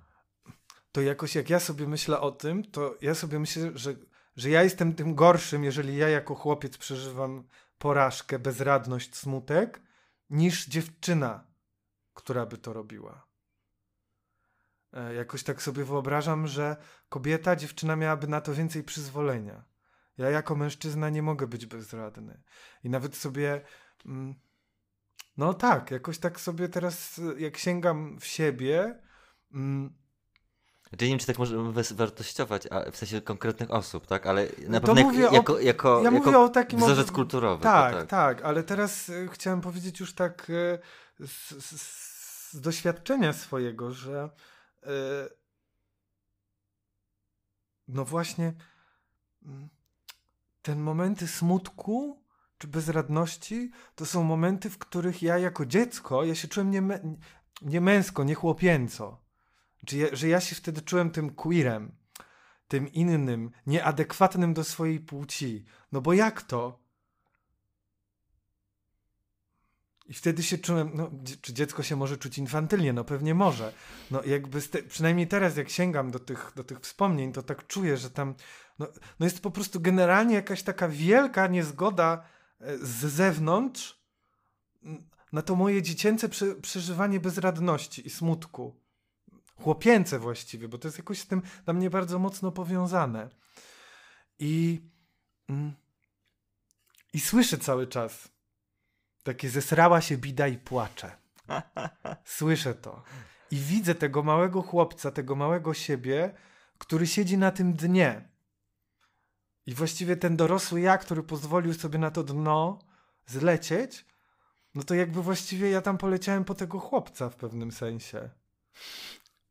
To 0.91 1.01
jakoś 1.01 1.35
jak 1.35 1.49
ja 1.49 1.59
sobie 1.59 1.87
myślę 1.87 2.19
o 2.19 2.31
tym, 2.31 2.63
to 2.63 2.95
ja 3.01 3.15
sobie 3.15 3.39
myślę, 3.39 3.71
że, 3.75 3.95
że 4.35 4.49
ja 4.49 4.63
jestem 4.63 4.93
tym 4.93 5.15
gorszym, 5.15 5.63
jeżeli 5.63 5.97
ja 5.97 6.09
jako 6.09 6.35
chłopiec 6.35 6.77
przeżywam 6.77 7.43
porażkę, 7.79 8.39
bezradność, 8.39 9.15
smutek, 9.15 9.81
niż 10.29 10.67
dziewczyna, 10.67 11.47
która 12.13 12.45
by 12.45 12.57
to 12.57 12.73
robiła. 12.73 13.27
E, 14.93 15.13
jakoś 15.13 15.43
tak 15.43 15.61
sobie 15.61 15.83
wyobrażam, 15.83 16.47
że 16.47 16.77
kobieta, 17.09 17.55
dziewczyna 17.55 17.95
miałaby 17.95 18.27
na 18.27 18.41
to 18.41 18.53
więcej 18.53 18.83
przyzwolenia. 18.83 19.63
Ja 20.17 20.29
jako 20.29 20.55
mężczyzna 20.55 21.09
nie 21.09 21.21
mogę 21.21 21.47
być 21.47 21.65
bezradny. 21.65 22.43
I 22.83 22.89
nawet 22.89 23.15
sobie. 23.15 23.61
Mm, 24.05 24.35
no 25.37 25.53
tak, 25.53 25.91
jakoś 25.91 26.17
tak 26.19 26.39
sobie 26.39 26.69
teraz, 26.69 27.21
jak 27.37 27.57
sięgam 27.57 28.19
w 28.19 28.25
siebie, 28.25 29.01
mm, 29.53 29.97
znaczy, 30.89 31.05
nie 31.05 31.09
wiem, 31.09 31.19
czy 31.19 31.27
tak 31.27 31.39
możemy 31.39 31.73
wartościować, 31.91 32.67
a 32.67 32.91
w 32.91 32.97
sensie 32.97 33.21
konkretnych 33.21 33.71
osób, 33.71 34.07
tak? 34.07 34.27
Ale 34.27 34.47
na 34.67 34.81
pewno 34.81 35.11
jak, 35.11 35.33
jako, 35.33 35.59
jako, 35.59 36.03
ja 36.03 36.11
jako 36.11 36.43
o 36.43 36.49
takim 36.49 36.79
wzorzec 36.79 37.11
kulturowy. 37.11 37.63
Tak, 37.63 37.95
tak, 37.95 38.07
tak, 38.07 38.41
ale 38.41 38.63
teraz 38.63 39.09
y, 39.09 39.29
chciałem 39.31 39.61
powiedzieć 39.61 39.99
już 39.99 40.13
tak 40.13 40.49
y, 40.49 40.79
z, 41.19 41.65
z, 41.65 41.81
z, 42.51 42.61
doświadczenia 42.61 43.33
swojego, 43.33 43.91
że 43.91 44.29
y, 44.83 44.89
no 47.87 48.05
właśnie 48.05 48.53
mm, 49.45 49.69
ten 50.61 50.79
momenty 50.79 51.27
smutku 51.27 52.23
czy 52.57 52.67
bezradności 52.67 53.71
to 53.95 54.05
są 54.05 54.23
momenty, 54.23 54.69
w 54.69 54.77
których 54.77 55.21
ja 55.21 55.37
jako 55.37 55.65
dziecko, 55.65 56.23
ja 56.23 56.35
się 56.35 56.47
czułem 56.47 56.71
nie, 56.71 56.99
nie 57.61 57.81
męsko, 57.81 58.23
nie 58.23 58.35
chłopięco 58.35 59.28
że, 59.87 60.15
że 60.15 60.27
ja 60.27 60.41
się 60.41 60.55
wtedy 60.55 60.81
czułem 60.81 61.11
tym 61.11 61.29
queerem, 61.29 61.91
tym 62.67 62.93
innym, 62.93 63.51
nieadekwatnym 63.67 64.53
do 64.53 64.63
swojej 64.63 64.99
płci. 64.99 65.65
No 65.91 66.01
bo 66.01 66.13
jak 66.13 66.41
to? 66.41 66.79
I 70.05 70.13
wtedy 70.13 70.43
się 70.43 70.57
czułem, 70.57 70.91
no, 70.93 71.11
czy 71.41 71.53
dziecko 71.53 71.83
się 71.83 71.95
może 71.95 72.17
czuć 72.17 72.37
infantylnie? 72.37 72.93
No 72.93 73.03
pewnie 73.03 73.35
może. 73.35 73.73
No 74.11 74.23
jakby, 74.23 74.61
te, 74.61 74.83
przynajmniej 74.83 75.27
teraz 75.27 75.57
jak 75.57 75.69
sięgam 75.69 76.11
do 76.11 76.19
tych, 76.19 76.51
do 76.55 76.63
tych 76.63 76.79
wspomnień, 76.79 77.33
to 77.33 77.43
tak 77.43 77.67
czuję, 77.67 77.97
że 77.97 78.09
tam, 78.09 78.35
no, 78.79 78.87
no 79.19 79.25
jest 79.25 79.41
po 79.41 79.51
prostu 79.51 79.79
generalnie 79.79 80.35
jakaś 80.35 80.63
taka 80.63 80.87
wielka 80.87 81.47
niezgoda 81.47 82.23
e, 82.59 82.77
z 82.77 83.05
zewnątrz 83.05 83.99
na 85.31 85.41
to 85.41 85.55
moje 85.55 85.81
dziecięce 85.81 86.29
prze, 86.29 86.55
przeżywanie 86.55 87.19
bezradności 87.19 88.07
i 88.07 88.09
smutku 88.09 88.78
chłopięce 89.63 90.19
właściwie, 90.19 90.67
bo 90.67 90.77
to 90.77 90.87
jest 90.87 90.97
jakoś 90.97 91.19
z 91.19 91.27
tym 91.27 91.41
dla 91.65 91.73
mnie 91.73 91.89
bardzo 91.89 92.19
mocno 92.19 92.51
powiązane. 92.51 93.29
I, 94.39 94.81
mm, 95.49 95.73
i 97.13 97.19
słyszę 97.19 97.57
cały 97.57 97.87
czas 97.87 98.29
takie 99.23 99.49
zesrała 99.49 100.01
się 100.01 100.17
bida 100.17 100.47
i 100.47 100.57
płacze. 100.57 101.11
Słyszę 102.25 102.75
to. 102.75 103.03
I 103.51 103.57
widzę 103.57 103.95
tego 103.95 104.23
małego 104.23 104.61
chłopca, 104.61 105.11
tego 105.11 105.35
małego 105.35 105.73
siebie, 105.73 106.33
który 106.77 107.07
siedzi 107.07 107.37
na 107.37 107.51
tym 107.51 107.73
dnie. 107.73 108.29
I 109.65 109.73
właściwie 109.73 110.17
ten 110.17 110.37
dorosły 110.37 110.81
ja, 110.81 110.97
który 110.97 111.23
pozwolił 111.23 111.73
sobie 111.73 111.99
na 111.99 112.11
to 112.11 112.23
dno 112.23 112.79
zlecieć, 113.27 114.05
no 114.75 114.83
to 114.83 114.95
jakby 114.95 115.21
właściwie 115.23 115.69
ja 115.69 115.81
tam 115.81 115.97
poleciałem 115.97 116.45
po 116.45 116.55
tego 116.55 116.79
chłopca 116.79 117.29
w 117.29 117.35
pewnym 117.35 117.71
sensie. 117.71 118.29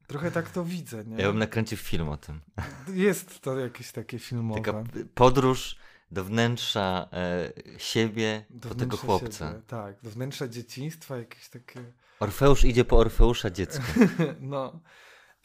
Trochę 0.09 0.31
tak 0.31 0.51
to 0.51 0.64
widzę, 0.64 1.05
nie? 1.05 1.16
Ja 1.16 1.29
bym 1.29 1.38
nakręcił 1.38 1.79
film 1.79 2.09
o 2.09 2.16
tym. 2.16 2.40
Jest 2.94 3.40
to 3.40 3.59
jakieś 3.59 3.92
takie 3.92 4.18
filmowe. 4.18 4.61
Taka 4.61 4.85
podróż 5.14 5.77
do 6.11 6.25
wnętrza 6.25 7.09
e, 7.12 7.53
siebie, 7.79 8.44
do, 8.51 8.68
do 8.68 8.75
tego 8.75 8.97
chłopca. 8.97 9.49
Siebie, 9.49 9.62
tak, 9.66 10.03
do 10.03 10.11
wnętrza 10.11 10.49
dzieciństwa, 10.49 11.16
jakieś 11.16 11.49
takie... 11.49 11.81
Orfeusz 12.21 12.64
idzie 12.64 12.85
po 12.85 12.99
Orfeusza 12.99 13.51
dziecko. 13.51 13.85
no. 14.40 14.81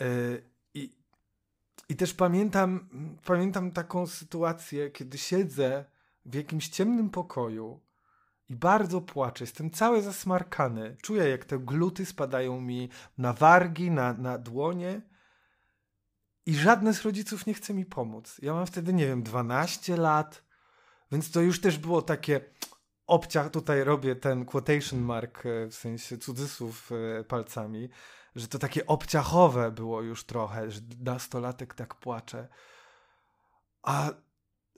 E, 0.01 0.05
I, 0.73 0.95
I 1.89 1.95
też 1.95 2.13
pamiętam, 2.13 2.89
pamiętam 3.25 3.71
taką 3.71 4.07
sytuację, 4.07 4.91
kiedy 4.91 5.17
siedzę 5.17 5.85
w 6.25 6.33
jakimś 6.33 6.69
ciemnym 6.69 7.09
pokoju 7.09 7.79
i 8.49 8.55
bardzo 8.55 9.01
płaczę. 9.01 9.43
Jestem 9.43 9.71
cały 9.71 10.01
zasmarkany. 10.01 10.97
Czuję, 11.01 11.29
jak 11.29 11.45
te 11.45 11.59
gluty 11.59 12.05
spadają 12.05 12.61
mi 12.61 12.89
na 13.17 13.33
wargi, 13.33 13.91
na, 13.91 14.13
na 14.13 14.37
dłonie. 14.37 15.01
I 16.45 16.55
żadne 16.55 16.93
z 16.93 17.01
rodziców 17.01 17.45
nie 17.45 17.53
chce 17.53 17.73
mi 17.73 17.85
pomóc. 17.85 18.37
Ja 18.41 18.53
mam 18.53 18.65
wtedy, 18.65 18.93
nie 18.93 19.07
wiem, 19.07 19.23
12 19.23 19.97
lat, 19.97 20.43
więc 21.11 21.31
to 21.31 21.41
już 21.41 21.61
też 21.61 21.77
było 21.77 22.01
takie 22.01 22.41
obciach. 23.07 23.49
Tutaj 23.49 23.83
robię 23.83 24.15
ten 24.15 24.45
quotation 24.45 25.01
mark, 25.01 25.45
e, 25.45 25.67
w 25.67 25.75
sensie 25.75 26.17
cudzysłów 26.17 26.91
e, 26.91 27.23
palcami, 27.23 27.89
że 28.35 28.47
to 28.47 28.59
takie 28.59 28.87
obciachowe 28.87 29.71
było 29.71 30.01
już 30.01 30.23
trochę, 30.23 30.71
że 30.71 30.81
nastolatek 30.99 31.73
tak 31.73 31.95
płacze. 31.95 32.47
A 33.83 34.09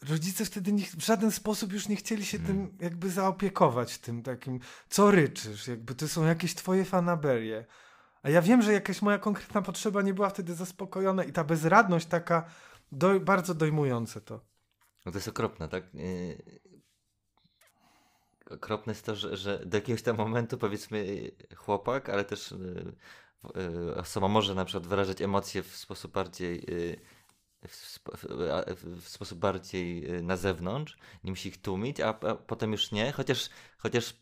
rodzice 0.02 0.46
wtedy 0.46 0.74
nie, 0.74 0.86
w 0.86 1.06
żaden 1.06 1.32
sposób 1.32 1.74
już 1.74 1.88
nie 1.88 1.96
chcieli 1.96 2.26
się 2.26 2.38
tym 2.38 2.58
hmm. 2.58 2.78
jakby 2.80 3.10
zaopiekować, 3.10 3.98
tym 3.98 4.24
takim, 4.24 4.60
co 4.90 5.12
ryczysz, 5.12 5.68
jakby 5.68 5.96
to 5.96 6.08
są 6.08 6.26
jakieś 6.26 6.56
twoje 6.56 6.86
fanaberie. 6.86 7.66
A 8.24 8.30
ja 8.30 8.42
wiem, 8.42 8.62
że 8.62 8.74
jakaś 8.74 9.02
moja 9.02 9.18
konkretna 9.18 9.62
potrzeba 9.62 10.02
nie 10.02 10.14
była 10.14 10.30
wtedy 10.30 10.56
zaspokojona 10.56 11.24
i 11.24 11.32
ta 11.32 11.44
bezradność 11.44 12.06
taka 12.06 12.46
doj, 12.92 13.20
bardzo 13.20 13.54
dojmujące 13.54 14.22
to. 14.22 14.40
No 15.06 15.12
to 15.12 15.18
jest 15.18 15.28
okropne, 15.28 15.68
tak? 15.68 15.94
Yy... 15.94 16.60
Okropne 18.50 18.92
jest 18.92 19.06
to, 19.06 19.16
że, 19.16 19.38
że 19.38 19.66
do 19.66 19.78
jakiegoś 19.78 20.02
tam 20.02 20.18
momentu 20.18 20.58
powiedzmy 20.58 21.32
chłopak, 21.56 22.10
ale 22.10 22.26
też 22.26 22.52
yy, 22.52 22.96
yy, 23.56 23.96
osoba 23.96 24.28
może 24.28 24.56
na 24.56 24.66
przykład 24.66 24.88
wyrażać 24.88 25.22
emocje 25.22 25.64
w 25.64 25.76
sposób 25.76 26.12
bardziej 26.12 26.66
yy, 26.68 26.98
w, 27.68 28.00
w, 29.02 29.10
sposób 29.10 29.40
bardziej 29.40 30.16
y, 30.16 30.24
na 30.24 30.38
zewnątrz, 30.38 30.98
nie 31.24 31.32
musi 31.32 31.50
ich 31.50 31.62
tłumić, 31.62 32.00
a, 32.00 32.10
a, 32.10 32.36
potem 32.36 32.72
już 32.72 32.92
nie, 32.92 33.12
chociaż, 33.12 33.50
chociaż 33.78 34.16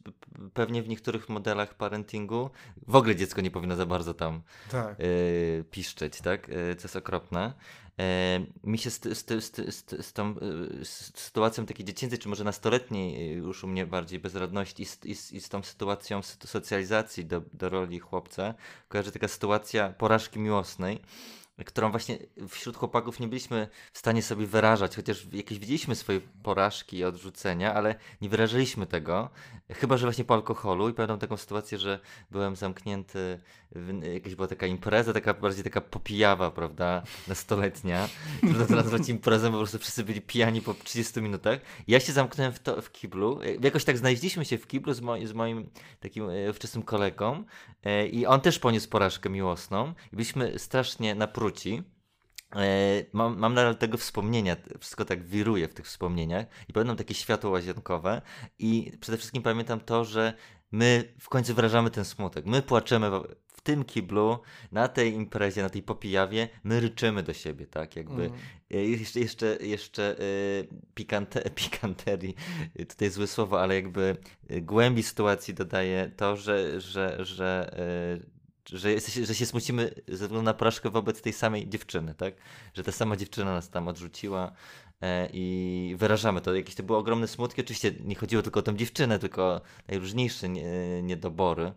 pewnie 0.54 0.84
w 0.84 0.88
niektórych 0.88 1.30
modelach 1.30 1.74
parentingu 1.74 2.50
w 2.88 2.96
ogóle 2.96 3.16
dziecko 3.16 3.42
nie 3.42 3.52
powinno 3.52 3.76
za 3.76 3.86
bardzo 3.86 4.14
tam 4.14 4.42
tak. 4.72 5.00
y, 5.00 5.66
piszczeć, 5.72 6.22
tak? 6.22 6.50
Y, 6.50 6.76
co 6.76 6.84
jest 6.84 6.96
okropne. 6.96 7.54
Y, 8.02 8.68
mi 8.70 8.78
się 8.78 8.90
z, 8.90 9.02
z, 9.02 9.44
z, 9.44 9.76
z, 9.76 10.06
z 10.06 10.14
tą 10.14 10.36
y, 10.82 10.86
sytuacją 11.16 11.66
takiej 11.66 11.86
dziecięcej, 11.86 12.20
czy 12.20 12.30
może 12.30 12.44
nastoletniej 12.44 13.32
już 13.32 13.64
u 13.64 13.68
mnie 13.68 13.86
bardziej 13.86 14.20
bezradności 14.20 14.84
i, 14.84 15.10
i, 15.10 15.12
i 15.12 15.42
z 15.42 15.50
tą 15.50 15.64
sytuacją 15.64 16.22
socjalizacji 16.46 17.26
do, 17.26 17.42
do 17.54 17.70
roli 17.70 18.00
chłopca 18.00 18.54
kojarzy 18.90 19.12
taka 19.12 19.28
sytuacja 19.28 19.90
porażki 19.90 20.40
miłosnej, 20.40 21.02
którą 21.66 21.92
właśnie 21.92 22.18
wśród 22.50 22.78
chłopaków 22.78 23.20
nie 23.20 23.28
byliśmy 23.28 23.68
w 23.94 23.98
stanie 23.98 24.22
sobie 24.22 24.48
wyrażać, 24.48 24.96
chociaż 24.96 25.28
jakieś 25.34 25.60
widzieliśmy 25.60 25.96
swoje 25.96 26.22
porażki 26.44 26.98
i 26.98 27.04
odrzucenia, 27.04 27.74
ale 27.74 27.96
nie 28.22 28.30
wyrażyliśmy 28.30 28.86
tego, 28.86 29.30
chyba 29.70 29.98
że 29.98 30.06
właśnie 30.06 30.24
po 30.24 30.34
alkoholu 30.34 30.90
i 30.90 30.94
pamiętam 30.94 31.20
taką 31.20 31.38
sytuację, 31.38 31.78
że 31.78 32.00
byłem 32.32 32.56
zamknięty, 32.56 33.40
jakaś 34.14 34.36
była 34.36 34.48
taka 34.48 34.66
impreza, 34.68 35.14
taka 35.14 35.34
bardziej 35.34 35.64
taka 35.64 35.82
popijawa, 35.82 36.52
prawda, 36.52 37.04
nastoletnia, 37.28 38.10
trudno 38.40 38.66
to 38.66 38.76
nazwać 38.76 39.10
imprezą, 39.10 39.52
po 39.52 39.58
prostu 39.58 39.80
wszyscy 39.80 40.04
byli 40.04 40.22
pijani 40.22 40.62
po 40.62 40.74
30 40.74 41.22
minutach. 41.22 41.60
Ja 41.88 42.00
się 42.00 42.14
zamknąłem 42.14 42.54
w, 42.54 42.60
to, 42.60 42.82
w 42.82 42.92
kiblu, 42.92 43.40
jakoś 43.62 43.84
tak 43.84 43.98
znaleźliśmy 43.98 44.46
się 44.46 44.58
w 44.58 44.68
kiblu 44.68 44.94
z, 44.94 45.02
z 45.24 45.34
moim 45.34 45.70
takim 46.00 46.30
e, 46.30 46.54
wczesnym 46.54 46.84
kolegą 46.84 47.44
e, 47.84 48.08
i 48.08 48.26
on 48.26 48.42
też 48.42 48.60
poniósł 48.60 48.90
porażkę 48.90 49.30
miłosną. 49.30 49.94
I 50.14 50.16
byliśmy 50.16 50.60
strasznie 50.60 51.16
napróżni 51.16 51.44
E, 52.56 53.06
mam, 53.14 53.40
mam 53.40 53.54
nadal 53.54 53.76
tego 53.76 53.98
wspomnienia, 53.98 54.56
wszystko 54.80 55.06
tak 55.06 55.24
wiruje 55.24 55.68
w 55.68 55.74
tych 55.74 55.86
wspomnieniach 55.86 56.46
i 56.70 56.74
pamiętam 56.74 56.98
takie 56.98 57.14
światło 57.14 57.52
łazienkowe 57.52 58.22
i 58.60 58.92
przede 59.00 59.18
wszystkim 59.18 59.44
pamiętam 59.44 59.80
to, 59.80 60.06
że 60.06 60.34
my 60.72 61.14
w 61.20 61.30
końcu 61.30 61.56
wyrażamy 61.56 61.90
ten 61.90 62.06
smutek. 62.06 62.46
My 62.46 62.62
płaczemy 62.62 63.10
w 63.48 63.62
tym 63.62 63.84
kiblu, 63.84 64.40
na 64.72 64.88
tej 64.88 65.14
imprezie, 65.14 65.62
na 65.62 65.70
tej 65.70 65.84
popijawie, 65.84 66.50
my 66.64 66.80
ryczymy 66.80 67.24
do 67.24 67.34
siebie, 67.34 67.68
tak? 67.68 67.96
Jakby 67.96 68.26
mm. 68.26 68.40
jeszcze, 68.70 69.20
jeszcze, 69.20 69.58
jeszcze 69.62 70.20
y, 70.20 70.68
pikante, 70.96 71.50
pikanterii, 71.62 72.36
tutaj 72.90 73.10
złe 73.10 73.28
słowo, 73.28 73.62
ale 73.62 73.76
jakby 73.76 74.18
głębi 74.62 75.04
sytuacji 75.04 75.54
dodaje 75.54 76.12
to, 76.18 76.36
że, 76.36 76.82
że, 76.82 77.26
że 77.26 77.76
że, 78.70 79.00
że 79.24 79.36
się 79.36 79.46
smucimy 79.46 79.94
ze 80.08 80.14
względu 80.14 80.42
na 80.42 80.54
porażkę 80.54 80.90
wobec 80.90 81.22
tej 81.22 81.34
samej 81.34 81.70
dziewczyny, 81.70 82.16
tak? 82.16 82.34
Że 82.74 82.84
ta 82.84 82.92
sama 82.92 83.16
dziewczyna 83.16 83.54
nas 83.54 83.70
tam 83.70 83.88
odrzuciła 83.88 84.52
e, 85.02 85.30
i 85.34 85.96
wyrażamy 85.98 86.42
to. 86.42 86.56
Jakieś 86.56 86.76
to 86.76 86.84
były 86.84 86.98
ogromne 87.00 87.28
smutki. 87.28 87.62
Oczywiście 87.62 87.94
nie 88.00 88.16
chodziło 88.16 88.44
tylko 88.44 88.60
o 88.60 88.64
tę 88.64 88.76
dziewczynę, 88.78 89.20
tylko 89.20 89.62
najróżniejsze 89.88 90.50
niedobory. 91.04 91.72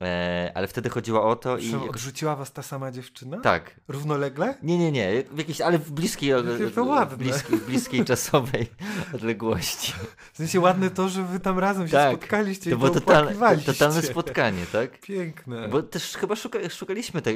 E, 0.00 0.52
ale 0.54 0.66
wtedy 0.68 0.90
chodziło 0.90 1.28
o 1.28 1.36
to 1.36 1.58
i. 1.58 1.70
Jakoś... 1.70 1.88
Odrzuciła 1.88 2.36
was 2.36 2.52
ta 2.52 2.62
sama 2.62 2.90
dziewczyna? 2.90 3.40
Tak. 3.40 3.80
Równolegle? 3.88 4.54
Nie, 4.62 4.78
nie, 4.78 4.92
nie. 4.92 5.22
W 5.30 5.38
jakiejś, 5.38 5.60
ale 5.60 5.78
w 5.78 5.92
bliskiej, 5.92 6.32
to 6.74 6.84
ładne. 6.84 7.16
Bliskiej, 7.16 7.58
w 7.58 7.66
bliskiej 7.66 8.04
czasowej 8.04 8.66
odległości. 9.14 9.92
W 10.32 10.36
sensie 10.36 10.60
ładne 10.60 10.90
to, 10.90 11.08
że 11.08 11.22
wy 11.22 11.40
tam 11.40 11.58
razem 11.58 11.86
się 11.88 11.92
tak. 11.92 12.16
spotkaliście 12.16 12.70
to 12.70 12.76
i 12.76 12.78
było 12.78 12.90
totalne, 12.90 13.58
totalne 13.66 14.02
spotkanie, 14.02 14.66
tak? 14.72 15.00
Piękne. 15.00 15.68
Bo 15.68 15.82
też 15.82 16.16
chyba 16.16 16.36
szuka, 16.36 16.58
szukaliśmy, 16.70 17.22
te, 17.22 17.32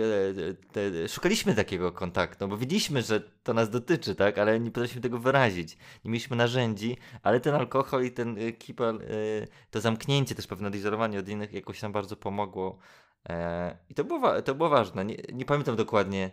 te, 0.73 1.09
szukaliśmy 1.09 1.55
takiego 1.55 1.93
kontaktu, 1.93 2.49
bo 2.49 2.57
widzieliśmy, 2.57 3.03
że 3.03 3.21
to 3.21 3.55
nas 3.55 3.71
dotyczy, 3.71 4.15
tak? 4.15 4.39
Ale 4.39 4.61
nie 4.61 4.71
potrafiliśmy 4.71 5.03
tego 5.03 5.19
wyrazić. 5.19 5.77
Nie 6.05 6.11
mieliśmy 6.11 6.37
narzędzi, 6.37 6.97
ale 7.23 7.41
ten 7.41 7.55
alkohol 7.55 8.05
i 8.05 8.11
ten 8.11 8.39
y, 8.39 8.53
kipel, 8.53 8.97
y, 8.97 9.49
to 9.71 9.81
zamknięcie, 9.81 10.35
też 10.35 10.47
pewne 10.47 10.69
odizolowanie 10.69 11.19
od 11.19 11.29
innych 11.29 11.53
jakoś 11.53 11.83
nam 11.83 11.93
bardzo 11.93 12.17
pomogło 12.17 12.48
pomogło. 12.49 12.79
E, 13.29 13.79
I 13.89 13.95
to 13.95 14.05
było, 14.05 14.43
to 14.43 14.55
było 14.55 14.69
ważne. 14.69 15.05
Nie, 15.05 15.17
nie 15.33 15.45
pamiętam 15.45 15.77
dokładnie 15.77 16.31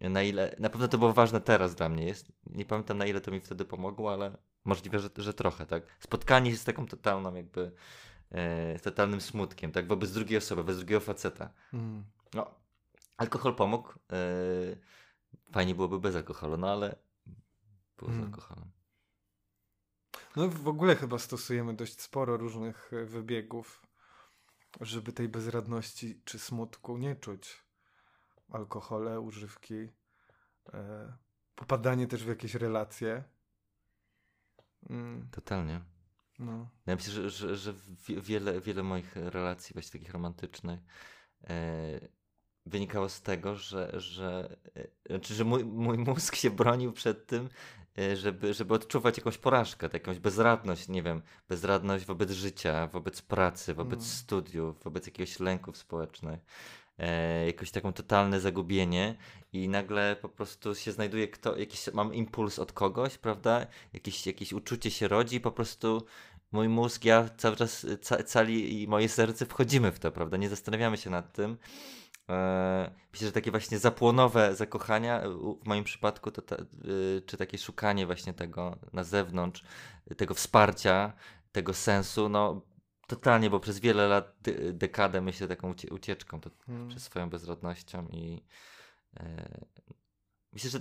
na 0.00 0.22
ile, 0.22 0.56
na 0.58 0.70
pewno 0.70 0.88
to 0.88 0.98
było 0.98 1.12
ważne 1.12 1.40
teraz 1.40 1.74
dla 1.74 1.88
mnie 1.88 2.06
jest. 2.06 2.32
Nie 2.46 2.64
pamiętam 2.64 2.98
na 2.98 3.06
ile 3.06 3.20
to 3.20 3.30
mi 3.30 3.40
wtedy 3.40 3.64
pomogło, 3.64 4.12
ale 4.12 4.36
możliwe, 4.64 4.98
że, 4.98 5.10
że 5.16 5.34
trochę, 5.34 5.66
tak. 5.66 5.82
Spotkanie 6.00 6.50
się 6.50 6.56
z 6.56 6.64
taką 6.64 6.86
totalną 6.86 7.34
jakby, 7.34 7.72
e, 8.30 8.78
totalnym 8.78 9.20
smutkiem, 9.20 9.72
tak, 9.72 9.86
wobec 9.86 10.12
drugiej 10.12 10.38
osoby, 10.38 10.62
wobec 10.62 10.76
drugiego 10.76 11.00
faceta. 11.00 11.50
Mm. 11.72 12.04
No, 12.34 12.54
alkohol 13.16 13.54
pomógł. 13.54 13.88
E, 14.12 14.16
fajnie 15.52 15.74
byłoby 15.74 16.00
bez 16.00 16.16
alkoholu, 16.16 16.56
no 16.56 16.70
ale 16.70 16.96
było 17.98 18.10
mm. 18.10 18.22
z 18.22 18.26
alkoholem. 18.26 18.70
No 20.36 20.48
w 20.48 20.68
ogóle 20.68 20.96
chyba 20.96 21.18
stosujemy 21.18 21.74
dość 21.74 22.00
sporo 22.00 22.36
różnych 22.36 22.90
wybiegów 23.06 23.81
żeby 24.80 25.12
tej 25.12 25.28
bezradności 25.28 26.22
czy 26.24 26.38
smutku 26.38 26.98
nie 26.98 27.16
czuć. 27.16 27.66
Alkohole, 28.50 29.20
używki, 29.20 29.88
e, 30.72 31.12
popadanie 31.54 32.06
też 32.06 32.24
w 32.24 32.28
jakieś 32.28 32.54
relacje. 32.54 33.24
Mm. 34.90 35.28
Totalnie. 35.30 35.80
No. 36.38 36.68
Ja 36.86 36.94
myślę, 36.94 37.12
że, 37.12 37.30
że, 37.30 37.56
że 37.56 37.74
wiele, 38.08 38.60
wiele 38.60 38.82
moich 38.82 39.16
relacji 39.16 39.72
właśnie 39.72 40.00
takich 40.00 40.12
romantycznych 40.12 40.80
e, 41.44 42.00
wynikało 42.66 43.08
z 43.08 43.22
tego, 43.22 43.56
że, 43.56 44.00
że, 44.00 44.56
e, 44.76 44.88
znaczy, 45.08 45.34
że 45.34 45.44
mój, 45.44 45.64
mój 45.64 45.98
mózg 45.98 46.36
się 46.36 46.50
bronił 46.50 46.92
przed 46.92 47.26
tym, 47.26 47.48
Y, 47.98 48.16
żeby, 48.16 48.54
żeby 48.54 48.74
odczuwać 48.74 49.16
jakąś 49.16 49.38
porażkę, 49.38 49.88
jakąś 49.92 50.18
bezradność, 50.18 50.88
nie 50.88 51.02
wiem, 51.02 51.22
bezradność 51.48 52.04
wobec 52.04 52.30
życia, 52.30 52.86
wobec 52.86 53.22
pracy, 53.22 53.74
wobec 53.74 54.00
mm. 54.00 54.10
studiów, 54.10 54.82
wobec 54.84 55.06
jakiegoś 55.06 55.40
lęków 55.40 55.76
społecznych, 55.76 56.40
e, 56.98 57.46
jakoś 57.46 57.70
taką 57.70 57.92
totalne 57.92 58.40
zagubienie 58.40 59.16
i 59.52 59.68
nagle 59.68 60.16
po 60.22 60.28
prostu 60.28 60.74
się 60.74 60.92
znajduje 60.92 61.28
kto, 61.28 61.56
jakiś, 61.56 61.92
mam 61.92 62.14
impuls 62.14 62.58
od 62.58 62.72
kogoś, 62.72 63.18
prawda, 63.18 63.66
jakieś, 63.92 64.26
jakieś 64.26 64.52
uczucie 64.52 64.90
się 64.90 65.08
rodzi 65.08 65.36
i 65.36 65.40
po 65.40 65.52
prostu 65.52 66.06
mój 66.52 66.68
mózg, 66.68 67.04
ja 67.04 67.28
cały 67.36 67.56
czas, 67.56 67.86
ca, 68.00 68.22
cali 68.22 68.82
i 68.82 68.88
moje 68.88 69.08
serce 69.08 69.46
wchodzimy 69.46 69.92
w 69.92 69.98
to, 69.98 70.12
prawda, 70.12 70.36
nie 70.36 70.48
zastanawiamy 70.48 70.96
się 70.96 71.10
nad 71.10 71.32
tym, 71.32 71.56
E, 71.56 72.01
myślę, 73.12 73.26
że 73.26 73.32
takie 73.32 73.50
właśnie 73.50 73.78
zapłonowe 73.78 74.54
zakochania, 74.54 75.20
e, 75.20 75.28
w 75.62 75.66
moim 75.66 75.84
przypadku, 75.84 76.30
to 76.30 76.42
ta, 76.42 76.56
e, 76.56 76.66
czy 77.26 77.36
takie 77.36 77.58
szukanie 77.58 78.06
właśnie 78.06 78.34
tego 78.34 78.78
na 78.92 79.04
zewnątrz, 79.04 79.64
tego 80.16 80.34
wsparcia, 80.34 81.12
tego 81.52 81.74
sensu, 81.74 82.28
no 82.28 82.62
totalnie, 83.06 83.50
bo 83.50 83.60
przez 83.60 83.80
wiele 83.80 84.08
lat, 84.08 84.36
dekadę 84.72 85.20
myślę 85.20 85.48
taką 85.48 85.74
ucieczką 85.90 86.40
to, 86.40 86.50
hmm. 86.66 86.88
przez 86.88 87.02
swoją 87.02 87.30
bezrodnością 87.30 88.08
i 88.08 88.42
e, 89.16 89.66
myślę, 90.52 90.70
że 90.70 90.80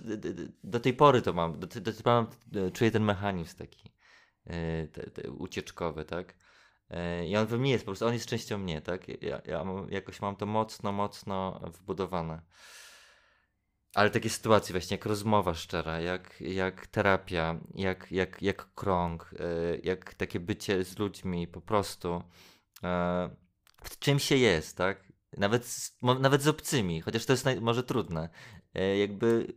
do 0.64 0.80
tej 0.80 0.94
pory 0.94 1.22
to 1.22 1.34
mam, 1.34 1.60
do, 1.60 1.68
do 1.68 1.68
tej 1.68 2.04
pory 2.04 2.16
mam, 2.16 2.28
czuję 2.74 2.92
ten 2.92 3.04
mechanizm 3.04 3.58
taki 3.58 3.92
e, 4.46 4.88
te, 4.88 5.10
te 5.10 5.32
ucieczkowy, 5.32 6.06
tak? 6.06 6.36
E, 6.92 7.28
I 7.28 7.38
on 7.38 7.48
we 7.48 7.58
mnie 7.58 7.72
jest, 7.72 7.86
po 7.86 7.90
prostu 7.90 8.06
on 8.06 8.14
jest 8.14 8.26
częścią 8.30 8.58
mnie, 8.58 8.82
tak? 8.82 9.08
Ja, 9.24 9.42
ja 9.46 9.66
jakoś 9.90 10.22
mam 10.22 10.36
to 10.36 10.46
mocno, 10.46 10.92
mocno 10.92 11.62
wbudowane. 11.74 12.42
ale 13.96 14.10
takie 14.10 14.30
sytuacje 14.30 14.74
właśnie 14.74 14.98
jak 14.98 15.06
rozmowa 15.06 15.54
szczera, 15.54 16.00
jak, 16.02 16.42
jak 16.42 16.88
terapia, 16.88 17.60
jak, 17.76 18.12
jak, 18.12 18.42
jak 18.42 18.74
krąg, 18.74 19.36
e, 19.40 19.78
jak 19.84 20.14
takie 20.14 20.40
bycie 20.40 20.84
z 20.84 21.00
ludźmi 21.00 21.48
po 21.48 21.62
prostu. 21.62 22.24
E, 22.84 23.30
w 23.84 24.00
czym 24.00 24.20
się 24.20 24.36
jest, 24.36 24.78
tak? 24.78 25.12
Nawet 25.38 25.66
z, 25.66 25.98
nawet 26.20 26.42
z 26.42 26.48
obcymi, 26.48 27.02
chociaż 27.02 27.26
to 27.26 27.34
jest 27.34 27.46
naj, 27.46 27.62
może 27.62 27.84
trudne. 27.84 28.30
Jakby 29.00 29.54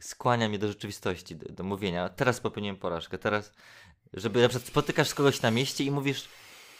skłania 0.00 0.48
mnie 0.48 0.58
do 0.58 0.68
rzeczywistości, 0.68 1.36
do, 1.36 1.52
do 1.52 1.64
mówienia. 1.64 2.08
Teraz 2.08 2.40
popełniłem 2.40 2.76
porażkę, 2.76 3.18
teraz, 3.18 3.52
żeby 4.12 4.42
na 4.42 4.48
przykład 4.48 4.68
spotykasz 4.68 5.14
kogoś 5.14 5.42
na 5.42 5.50
mieście 5.50 5.84
i 5.84 5.90
mówisz, 5.90 6.28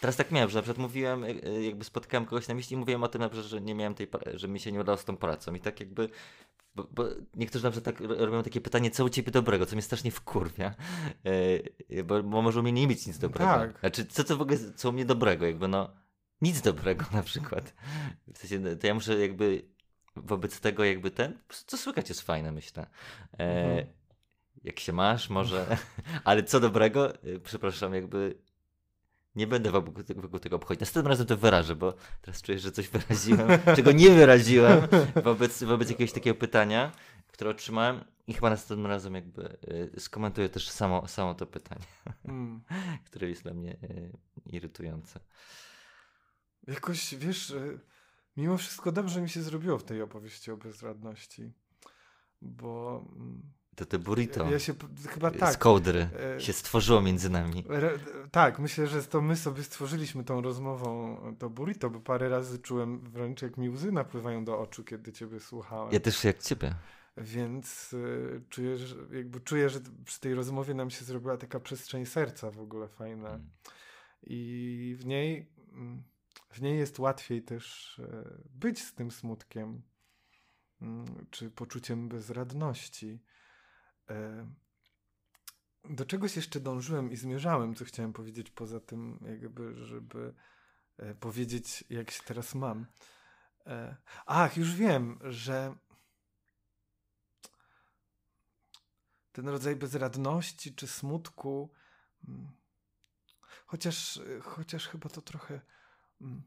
Teraz 0.01 0.15
tak 0.15 0.31
miałem, 0.31 0.49
że 0.49 0.57
na 0.57 0.61
przykład 0.61 0.81
mówiłem, 0.81 1.23
e, 1.23 1.27
e, 1.27 1.63
jakby 1.63 1.83
spotkałem 1.83 2.25
kogoś 2.25 2.47
na 2.47 2.53
mieście 2.53 2.75
i 2.75 2.77
mówiłem 2.77 3.03
o 3.03 3.07
tym 3.07 3.21
na 3.21 3.29
przykład, 3.29 3.51
że 3.51 3.61
nie 3.61 3.75
miałem 3.75 3.95
tej, 3.95 4.07
że 4.33 4.47
mi 4.47 4.59
się 4.59 4.71
nie 4.71 4.79
udało 4.79 4.97
z 4.97 5.05
tą 5.05 5.17
pracą 5.17 5.53
i 5.53 5.59
tak 5.59 5.79
jakby 5.79 6.09
bo, 6.75 6.87
bo, 6.91 7.03
niektórzy 7.35 7.63
na 7.63 7.71
przykład 7.71 7.97
tak 7.97 8.07
robią 8.07 8.43
takie 8.43 8.61
pytanie, 8.61 8.91
co 8.91 9.05
u 9.05 9.09
ciebie 9.09 9.31
dobrego, 9.31 9.65
co 9.65 9.75
mnie 9.75 9.81
strasznie 9.81 10.11
wkurwia, 10.11 10.75
yy, 11.89 12.03
bo, 12.03 12.23
bo 12.23 12.41
może 12.41 12.59
u 12.59 12.63
mnie 12.63 12.71
nie 12.71 12.87
mieć 12.87 13.07
nic 13.07 13.17
dobrego. 13.17 13.51
Tak. 13.51 13.79
Znaczy, 13.79 14.05
co 14.05 14.23
to 14.23 14.37
w 14.37 14.41
ogóle, 14.41 14.57
co 14.75 14.89
u 14.89 14.91
mnie 14.91 15.05
dobrego, 15.05 15.45
jakby 15.45 15.67
no, 15.67 15.89
nic 16.41 16.61
dobrego 16.61 17.05
na 17.13 17.23
przykład. 17.23 17.73
W 18.33 18.37
sensie, 18.37 18.75
to 18.75 18.87
ja 18.87 18.93
muszę 18.93 19.19
jakby 19.19 19.65
wobec 20.15 20.59
tego 20.59 20.83
jakby 20.83 21.11
ten, 21.11 21.39
co 21.67 21.77
słychać 21.77 22.09
jest 22.09 22.21
fajne, 22.21 22.51
myślę. 22.51 22.87
Yy, 23.39 23.45
mhm. 23.45 23.87
Jak 24.63 24.79
się 24.79 24.93
masz, 24.93 25.29
może, 25.29 25.77
ale 26.23 26.43
co 26.43 26.59
dobrego, 26.59 27.13
yy, 27.23 27.39
przepraszam, 27.39 27.93
jakby 27.93 28.35
nie 29.37 29.47
będę 29.47 29.71
wokół, 29.71 30.39
tego 30.39 30.55
obchodzić. 30.55 30.79
Następnym 30.79 31.09
razem 31.09 31.27
to 31.27 31.37
wyrażę, 31.37 31.75
bo 31.75 31.93
teraz 32.21 32.41
czuję, 32.41 32.59
że 32.59 32.71
coś 32.71 32.87
wyraziłem, 32.97 33.49
czego 33.75 33.91
nie 33.91 34.09
wyraziłem 34.09 34.87
wobec, 35.23 35.63
wobec 35.63 35.89
jakiegoś 35.89 36.11
takiego 36.11 36.39
pytania, 36.39 36.91
które 37.27 37.49
otrzymałem 37.49 38.03
i 38.27 38.33
chyba 38.33 38.49
następnym 38.49 38.87
razem 38.87 39.15
jakby 39.15 39.57
y, 39.95 39.99
skomentuję 39.99 40.49
też 40.49 40.69
samo, 40.69 41.07
samo 41.07 41.35
to 41.35 41.45
pytanie, 41.45 41.85
mm. 42.25 42.61
które 43.05 43.29
jest 43.29 43.43
dla 43.43 43.53
mnie 43.53 43.71
y, 43.71 44.11
irytujące. 44.45 45.19
Jakoś, 46.67 47.15
wiesz, 47.15 47.49
y, 47.49 47.79
mimo 48.37 48.57
wszystko 48.57 48.91
dobrze 48.91 49.21
mi 49.21 49.29
się 49.29 49.41
zrobiło 49.41 49.77
w 49.77 49.83
tej 49.83 50.01
opowieści 50.01 50.51
o 50.51 50.57
bezradności, 50.57 51.51
bo... 52.41 53.05
Mm, 53.77 53.85
to 53.85 53.85
te 53.85 53.99
burrito. 53.99 54.51
Ja 54.51 54.59
się 54.59 54.73
chyba 55.09 55.31
tak. 55.31 55.53
Z 55.53 55.57
kołdry 55.57 56.09
e, 56.37 56.41
się 56.41 56.53
stworzyło 56.53 57.01
między 57.01 57.29
nami. 57.29 57.63
Re, 57.69 57.99
tak, 58.31 58.59
myślę, 58.59 58.87
że 58.87 59.03
to 59.03 59.21
my 59.21 59.35
sobie 59.35 59.63
stworzyliśmy 59.63 60.23
tą 60.23 60.41
rozmową 60.41 61.17
to 61.39 61.49
burrito, 61.49 61.89
bo 61.89 61.99
parę 61.99 62.29
razy 62.29 62.59
czułem 62.59 62.99
wręcz 62.99 63.41
jak 63.41 63.57
mi 63.57 63.69
łzy 63.69 63.91
napływają 63.91 64.45
do 64.45 64.59
oczu, 64.59 64.83
kiedy 64.83 65.13
ciebie 65.13 65.39
słuchałem. 65.39 65.93
Ja 65.93 65.99
też 65.99 66.23
jak 66.23 66.43
ciebie. 66.43 66.75
Więc 67.17 67.93
y, 67.93 68.41
czuję, 68.49 68.77
że, 68.77 68.95
jakby 69.11 69.39
czuję, 69.39 69.69
że 69.69 69.79
przy 70.05 70.19
tej 70.19 70.33
rozmowie 70.33 70.73
nam 70.73 70.89
się 70.89 71.05
zrobiła 71.05 71.37
taka 71.37 71.59
przestrzeń 71.59 72.05
serca 72.05 72.51
w 72.51 72.59
ogóle 72.59 72.87
fajna. 72.87 73.29
Mm. 73.29 73.49
I 74.23 74.95
w 74.99 75.05
niej, 75.05 75.49
mm, 75.73 76.03
w 76.49 76.61
niej 76.61 76.77
jest 76.77 76.99
łatwiej 76.99 77.43
też 77.43 77.97
y, 77.99 78.43
być 78.49 78.83
z 78.83 78.93
tym 78.93 79.11
smutkiem, 79.11 79.81
y, 80.81 80.85
czy 81.31 81.51
poczuciem 81.51 82.09
bezradności. 82.09 83.19
E, 84.09 84.47
do 85.89 86.05
czegoś 86.05 86.35
jeszcze 86.35 86.59
dążyłem 86.59 87.11
i 87.11 87.15
zmierzałem, 87.15 87.75
co 87.75 87.85
chciałem 87.85 88.13
powiedzieć 88.13 88.49
poza 88.49 88.79
tym, 88.79 89.19
jakby, 89.41 89.85
żeby 89.85 90.33
e, 90.97 91.15
powiedzieć, 91.15 91.83
jak 91.89 92.11
się 92.11 92.23
teraz 92.23 92.55
mam. 92.55 92.85
E, 93.65 93.97
ach, 94.25 94.57
już 94.57 94.75
wiem, 94.75 95.19
że 95.23 95.75
ten 99.31 99.49
rodzaj 99.49 99.75
bezradności 99.75 100.75
czy 100.75 100.87
smutku, 100.87 101.73
mm, 102.27 102.51
chociaż, 103.65 104.19
chociaż 104.41 104.87
chyba 104.87 105.09
to 105.09 105.21
trochę 105.21 105.61
mm, 106.21 106.43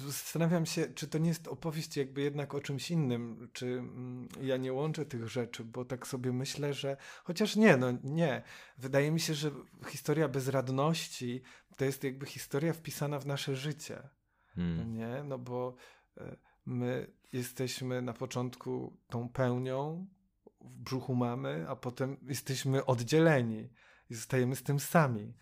Zastanawiam 0.00 0.66
się, 0.66 0.86
czy 0.86 1.08
to 1.08 1.18
nie 1.18 1.28
jest 1.28 1.48
opowieść 1.48 1.96
jakby 1.96 2.22
jednak 2.22 2.54
o 2.54 2.60
czymś 2.60 2.90
innym, 2.90 3.50
czy 3.52 3.66
mm, 3.66 4.28
ja 4.42 4.56
nie 4.56 4.72
łączę 4.72 5.06
tych 5.06 5.28
rzeczy, 5.28 5.64
bo 5.64 5.84
tak 5.84 6.06
sobie 6.06 6.32
myślę, 6.32 6.74
że 6.74 6.96
chociaż 7.24 7.56
nie, 7.56 7.76
no 7.76 7.86
nie. 8.04 8.42
Wydaje 8.78 9.10
mi 9.10 9.20
się, 9.20 9.34
że 9.34 9.50
historia 9.88 10.28
bezradności 10.28 11.42
to 11.76 11.84
jest 11.84 12.04
jakby 12.04 12.26
historia 12.26 12.72
wpisana 12.72 13.18
w 13.18 13.26
nasze 13.26 13.56
życie. 13.56 14.08
Hmm. 14.54 14.92
Nie, 14.92 15.24
no 15.24 15.38
bo 15.38 15.74
e, 16.16 16.36
my 16.66 17.12
jesteśmy 17.32 18.02
na 18.02 18.12
początku 18.12 18.96
tą 19.08 19.28
pełnią 19.28 20.06
w 20.60 20.78
brzuchu 20.78 21.14
mamy, 21.14 21.66
a 21.68 21.76
potem 21.76 22.16
jesteśmy 22.22 22.86
oddzieleni 22.86 23.70
i 24.10 24.14
zostajemy 24.14 24.56
z 24.56 24.62
tym 24.62 24.80
sami 24.80 25.34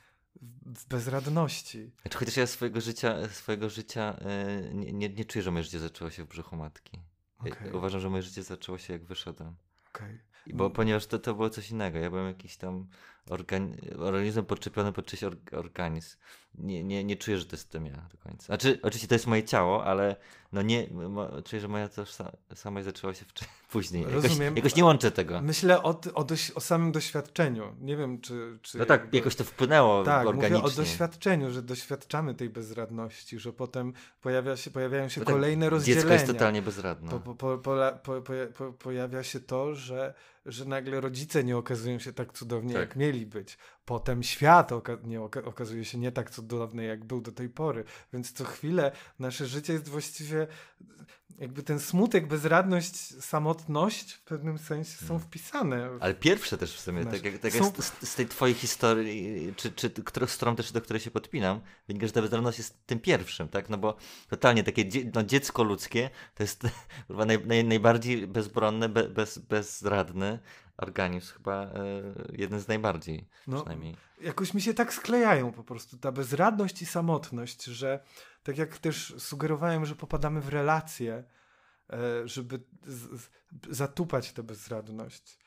w 0.67 0.87
bezradności. 0.89 1.91
Znaczy, 2.03 2.19
chociaż 2.19 2.37
ja 2.37 2.47
swojego 2.47 2.81
życia, 2.81 3.29
swojego 3.29 3.71
życia 3.71 4.17
e, 4.19 4.75
nie, 4.75 4.93
nie, 4.93 5.09
nie 5.09 5.25
czuję, 5.25 5.43
że 5.43 5.51
moje 5.51 5.65
życie 5.65 5.79
zaczęło 5.79 6.11
się 6.11 6.25
w 6.25 6.29
brzuchu 6.29 6.57
matki. 6.57 6.99
Okay. 7.39 7.77
Uważam, 7.77 8.01
że 8.01 8.11
moje 8.11 8.23
życie 8.23 8.43
zaczęło 8.43 8.79
się 8.79 8.93
jak 8.93 9.05
wyszedłem. 9.05 9.57
Okay. 9.89 10.19
Bo 10.47 10.71
ponieważ 10.71 11.07
to, 11.07 11.19
to 11.19 11.35
było 11.35 11.51
coś 11.51 11.71
innego. 11.71 11.99
Ja 11.99 12.11
byłem 12.11 12.27
jakiś 12.27 12.57
tam 12.57 12.87
organi 13.31 13.77
organizm 13.99 14.45
podczepiony 14.45 14.93
pod 14.93 15.07
czyjś 15.07 15.23
organizm. 15.53 16.17
Nie, 16.55 16.85
nie, 16.85 17.05
nie 17.05 17.17
czuję, 17.17 17.39
że 17.39 17.45
to 17.45 17.57
jestem 17.57 17.87
ja 17.87 18.09
do 18.13 18.19
końca. 18.19 18.47
Znaczy, 18.47 18.79
oczywiście 18.83 19.09
to 19.09 19.15
jest 19.15 19.27
moje 19.27 19.45
ciało, 19.45 19.85
ale 19.85 20.17
no 20.53 20.63
nie, 20.63 20.89
czuję, 21.45 21.61
że 21.61 21.69
moja 21.69 21.89
tożsamość 21.89 22.85
zaczęła 22.85 23.15
się 23.15 23.25
później. 23.73 24.05
Rozumiem. 24.05 24.41
Jakoś, 24.41 24.57
jakoś, 24.57 24.77
nie 24.77 24.85
łączę 24.85 25.11
tego. 25.11 25.41
Myślę 25.43 25.83
o, 25.83 26.01
o, 26.15 26.27
o 26.55 26.61
samym 26.61 26.93
doświadczeniu. 26.93 27.77
Nie 27.81 27.97
wiem, 27.97 28.21
czy... 28.21 28.59
czy 28.63 28.79
no 28.79 28.85
tak, 28.85 29.01
jakby... 29.01 29.17
jakoś 29.17 29.37
to 29.37 29.45
wpłynęło 29.45 30.05
tak, 30.05 30.27
organicznie. 30.27 30.63
mówię 30.63 30.73
o 30.73 30.77
doświadczeniu, 30.77 31.51
że 31.51 31.63
doświadczamy 31.63 32.35
tej 32.35 32.51
bezradności, 32.51 33.39
że 33.39 33.53
potem 33.53 33.93
pojawia 34.21 34.57
się, 34.57 34.71
pojawiają 34.71 35.09
się 35.09 35.21
no 35.21 35.27
tak, 35.27 35.35
kolejne 35.35 35.71
rozdzielenia. 35.71 36.03
Dziecko 36.03 36.15
jest 36.15 36.27
totalnie 36.27 36.63
bezradne. 36.63 37.11
Po, 37.11 37.35
po, 37.35 37.59
po, 38.55 38.73
pojawia 38.73 39.23
się 39.23 39.41
to, 39.41 39.75
że 39.75 40.15
że 40.47 40.65
nagle 40.65 41.01
rodzice 41.01 41.45
nie 41.45 41.57
okazują 41.57 41.99
się 41.99 42.13
tak 42.13 42.33
cudownie, 42.33 42.75
tak. 42.75 42.81
jak 42.81 42.97
mieli 42.97 43.27
być. 43.27 43.59
Potem 43.85 44.23
świat 44.23 44.73
oka 44.73 44.97
nie 45.05 45.23
oka 45.23 45.43
okazuje 45.43 45.85
się 45.85 45.99
nie 45.99 46.13
tak 46.13 46.31
cudowny, 46.31 46.85
jak 46.85 47.05
był 47.05 47.21
do 47.21 47.33
tej 47.33 47.49
pory. 47.49 47.85
Więc 48.13 48.33
co 48.33 48.45
chwilę 48.45 48.93
nasze 49.19 49.47
życie 49.47 49.73
jest 49.73 49.89
właściwie 49.89 50.47
jakby 51.39 51.63
ten 51.63 51.81
smutek, 51.81 52.27
bezradność, 52.27 52.97
samotność 53.25 54.13
w 54.13 54.23
pewnym 54.23 54.59
sensie 54.59 54.99
są 54.99 55.07
hmm. 55.07 55.21
wpisane. 55.21 55.91
Ale 56.01 56.15
pierwsze 56.15 56.59
też 56.59 56.75
w 56.75 56.81
sumie, 56.81 57.05
tak 57.05 57.25
jak, 57.25 57.39
tak 57.39 57.53
są... 57.53 57.73
z, 57.79 58.09
z, 58.09 58.15
tej 58.15 58.27
twojej 58.27 58.55
historii, 58.55 59.53
czy, 59.57 59.73
czy 59.73 59.91
którą, 59.91 60.27
z 60.27 60.37
którą 60.37 60.57
też 60.57 60.73
do 60.73 60.81
której 60.81 61.01
się 61.01 61.11
podpinam, 61.11 61.61
wynika, 61.89 62.07
że 62.07 62.13
ta 62.13 62.23
bezradność 62.23 62.59
jest 62.59 62.87
tym 62.87 63.01
pierwszym, 63.01 63.49
tak? 63.49 63.69
No 63.69 63.79
bo 63.79 63.97
totalnie 64.31 64.63
takie 64.63 64.85
no, 65.15 65.23
dziecko 65.23 65.63
ludzkie 65.63 66.11
to 66.35 66.43
jest 66.43 66.63
naj, 67.27 67.47
naj, 67.47 67.65
najbardziej 67.65 68.27
bezbronne, 68.27 68.89
be, 68.89 69.09
bez, 69.09 69.39
bezradne 69.39 70.39
organizm 70.77 71.35
chyba 71.35 71.63
e, 71.63 71.73
jeden 72.33 72.61
z 72.61 72.69
najbardziej 72.69 73.29
no, 73.47 73.57
przynajmniej. 73.57 73.97
Jakoś 74.21 74.55
mi 74.55 74.61
się 74.61 74.75
tak 74.75 74.95
sklejają 74.95 75.53
po 75.53 75.65
prostu 75.65 75.99
ta 75.99 76.13
bezradność 76.13 76.83
i 76.83 76.87
samotność, 76.87 77.65
że 77.65 78.05
tak 78.43 78.59
jak 78.59 78.79
też 78.79 79.15
sugerowałem, 79.19 79.87
że 79.87 79.97
popadamy 79.97 80.41
w 80.41 80.49
relacje, 80.49 81.25
e, 81.91 82.29
żeby 82.29 82.61
z, 82.87 83.21
z, 83.21 83.31
zatupać 83.71 84.33
tę 84.33 84.43
bezradność. 84.43 85.39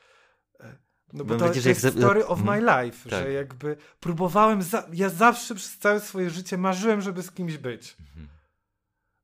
E, 0.60 0.77
no 1.13 1.25
bo 1.25 1.38
to, 1.38 1.49
to 1.49 1.69
jest 1.69 1.88
story 1.97 2.27
of 2.27 2.43
my 2.43 2.51
mhm. 2.51 2.86
life, 2.86 3.10
tak. 3.10 3.19
że 3.19 3.31
jakby 3.31 3.77
próbowałem, 3.99 4.62
za, 4.62 4.88
ja 4.93 5.10
zawsze 5.10 5.55
przez 5.55 5.77
całe 5.77 5.99
swoje 5.99 6.29
życie 6.29 6.58
marzyłem, 6.58 7.01
żeby 7.01 7.23
z 7.23 7.31
kimś 7.31 7.58
być. 7.58 7.97
Mhm. 7.99 8.27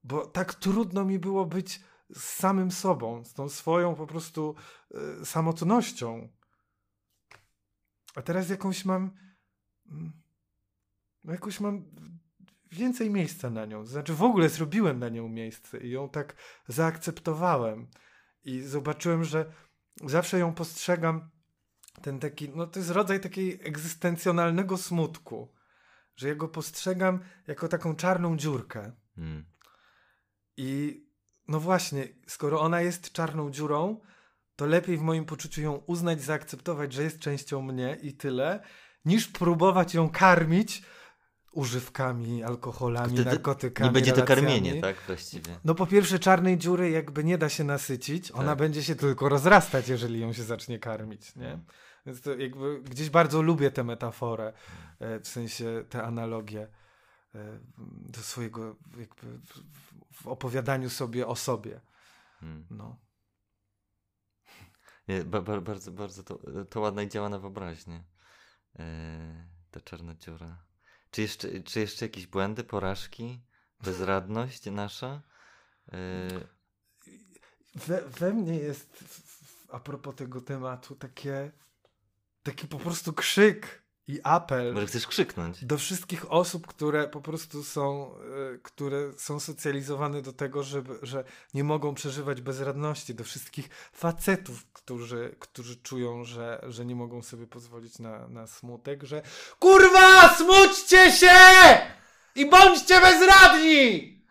Bo 0.04 0.26
tak 0.26 0.54
trudno 0.54 1.06
mi 1.06 1.20
było 1.20 1.46
być 1.46 1.82
z 2.16 2.24
samym 2.24 2.72
sobą, 2.72 3.24
z 3.24 3.34
tą 3.34 3.50
swoją 3.50 3.96
po 3.96 4.08
prostu 4.08 4.56
y, 5.22 5.26
samotnością. 5.26 6.30
A 8.16 8.22
teraz 8.22 8.50
jakąś 8.50 8.86
mam. 8.86 9.12
No 11.24 11.34
jakąś 11.34 11.60
mam 11.60 11.86
więcej 12.72 13.10
miejsca 13.10 13.50
na 13.50 13.66
nią. 13.66 13.86
Znaczy, 13.86 14.14
w 14.14 14.24
ogóle 14.24 14.50
zrobiłem 14.50 15.00
na 15.00 15.10
nią 15.10 15.28
miejsce 15.28 15.78
i 15.78 15.90
ją 15.90 16.10
tak 16.10 16.36
zaakceptowałem. 16.68 17.88
I 18.44 18.62
zobaczyłem, 18.62 19.24
że 19.24 19.52
zawsze 20.04 20.40
ją 20.40 20.54
postrzegam. 20.54 21.30
Ten 22.02 22.20
taki, 22.20 22.50
no 22.50 22.68
to 22.68 22.80
jest 22.80 22.92
rodzaj 22.92 23.20
takiej 23.20 23.60
egzystencjonalnego 23.64 24.78
smutku, 24.78 25.54
że 26.16 26.28
ja 26.28 26.36
go 26.36 26.48
postrzegam 26.48 27.20
jako 27.48 27.68
taką 27.68 27.96
czarną 27.96 28.38
dziurkę. 28.38 28.92
Hmm. 29.16 29.46
I 30.58 31.02
no 31.48 31.60
właśnie, 31.60 32.08
skoro 32.28 32.62
ona 32.62 32.82
jest 32.82 33.12
czarną 33.12 33.52
dziurą, 33.52 34.02
to 34.56 34.66
lepiej 34.66 34.98
w 34.98 35.02
moim 35.02 35.26
poczuciu 35.26 35.62
ją 35.62 35.76
uznać, 35.76 36.22
zaakceptować, 36.22 36.94
że 36.94 37.04
jest 37.04 37.20
częścią 37.20 37.62
mnie 37.62 37.98
i 38.02 38.14
tyle, 38.14 38.64
niż 39.06 39.28
próbować 39.28 39.94
ją 39.94 40.10
karmić 40.10 40.84
używkami, 41.52 42.44
alkoholami, 42.44 43.14
Wtedy 43.14 43.30
narkotykami. 43.30 43.90
Nie 43.90 43.94
będzie 43.94 44.12
to 44.12 44.16
relacjami. 44.26 44.42
karmienie, 44.42 44.82
tak? 44.82 44.96
Właściwie. 45.08 45.60
No 45.64 45.76
po 45.76 45.88
pierwsze 45.88 46.20
czarnej 46.20 46.58
dziury 46.58 46.90
jakby 46.90 47.24
nie 47.24 47.38
da 47.38 47.50
się 47.50 47.64
nasycić, 47.64 48.32
ona 48.32 48.46
Tak. 48.50 48.58
będzie 48.60 48.84
się 48.84 48.96
tylko 48.96 49.30
rozrastać, 49.30 49.88
jeżeli 49.90 50.20
ją 50.20 50.34
się 50.34 50.44
zacznie 50.44 50.80
karmić, 50.80 51.36
nie? 51.36 51.60
Więc 52.06 52.22
to 52.22 52.36
jakby 52.38 52.82
gdzieś 52.82 53.10
bardzo 53.10 53.42
lubię 53.42 53.72
tę 53.72 53.84
metaforę, 53.84 54.54
e, 55.00 55.20
w 55.20 55.28
sensie 55.28 55.86
te 55.90 56.04
analogie 56.04 56.68
e, 57.36 57.60
do 58.10 58.20
swojego 58.22 58.76
jakby 58.98 59.40
w- 60.14 60.28
opowiadaniu 60.28 60.90
sobie 60.90 61.28
o 61.28 61.36
sobie. 61.36 61.82
Mm. 62.42 62.66
No. 62.70 63.00
Ba, 65.26 65.42
ba, 65.42 65.62
bardzo, 65.62 65.92
bardzo 65.92 66.24
to, 66.24 66.40
to 66.70 66.80
ładne 66.80 67.04
i 67.04 67.10
działa 67.10 67.30
na 67.30 67.40
wyobraźnię. 67.40 68.04
E, 68.80 69.48
ta 69.72 69.82
czarna 69.82 70.16
dziura. 70.16 70.64
Czy 71.12 71.22
jeszcze, 71.22 71.62
czy 71.64 71.80
jeszcze 71.80 72.06
jakieś 72.06 72.28
błędy, 72.28 72.64
porażki, 72.64 73.42
bezradność 73.84 74.66
nasza? 74.66 75.22
E, 75.94 76.28
We, 77.76 78.02
we 78.02 78.34
mnie 78.34 78.56
jest 78.56 79.04
a 79.70 79.80
propos 79.80 80.16
tego 80.16 80.42
tematu 80.42 80.96
takie 80.96 81.52
taki 82.44 82.68
po 82.68 82.80
prostu 82.80 83.14
krzyk 83.14 83.81
i 84.08 84.20
apel. 84.24 84.74
może 84.74 84.88
chcesz 84.88 85.08
krzyknąć? 85.08 85.66
do 85.66 85.78
wszystkich 85.78 86.32
osób, 86.32 86.68
które 86.68 87.08
po 87.08 87.22
prostu 87.22 87.64
są, 87.64 88.16
e, 88.16 88.58
które 88.64 89.14
są 89.18 89.40
socjalizowane 89.40 90.22
do 90.22 90.34
tego, 90.34 90.64
żeby, 90.64 91.00
że 91.02 91.24
nie 91.54 91.64
mogą 91.64 91.94
przeżywać 91.94 92.42
bezradności, 92.42 93.16
do 93.16 93.24
wszystkich 93.24 93.70
facetów, 93.94 94.72
którzy, 94.74 95.36
którzy 95.40 95.76
czują, 95.76 96.24
że, 96.24 96.66
że 96.68 96.86
nie 96.86 96.96
mogą 96.96 97.22
sobie 97.22 97.48
pozwolić 97.48 98.00
na, 98.00 98.28
na 98.28 98.48
smutek, 98.48 99.04
że 99.04 99.22
KURWA 99.60 100.36
SMUćcie 100.36 101.12
się 101.12 101.38
i 102.36 102.50
bądźcie 102.50 103.02
bezradni! 103.02 104.22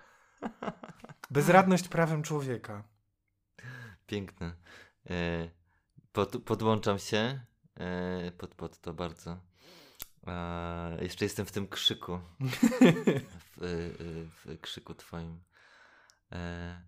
Bezradność 1.30 1.88
prawem 1.88 2.22
człowieka. 2.22 2.84
Piękne. 4.06 4.54
E, 5.10 5.50
pod, 6.12 6.36
podłączam 6.44 6.98
się 6.98 7.40
e, 7.76 8.32
pod, 8.38 8.54
pod 8.54 8.78
to 8.78 8.94
bardzo. 8.94 9.49
A, 10.26 10.90
jeszcze 11.00 11.24
jestem 11.24 11.46
w 11.46 11.52
tym 11.52 11.68
krzyku. 11.68 12.20
w, 13.56 13.62
y, 13.62 14.28
w 14.44 14.60
krzyku 14.60 14.94
twoim. 14.94 15.40
E, 16.32 16.82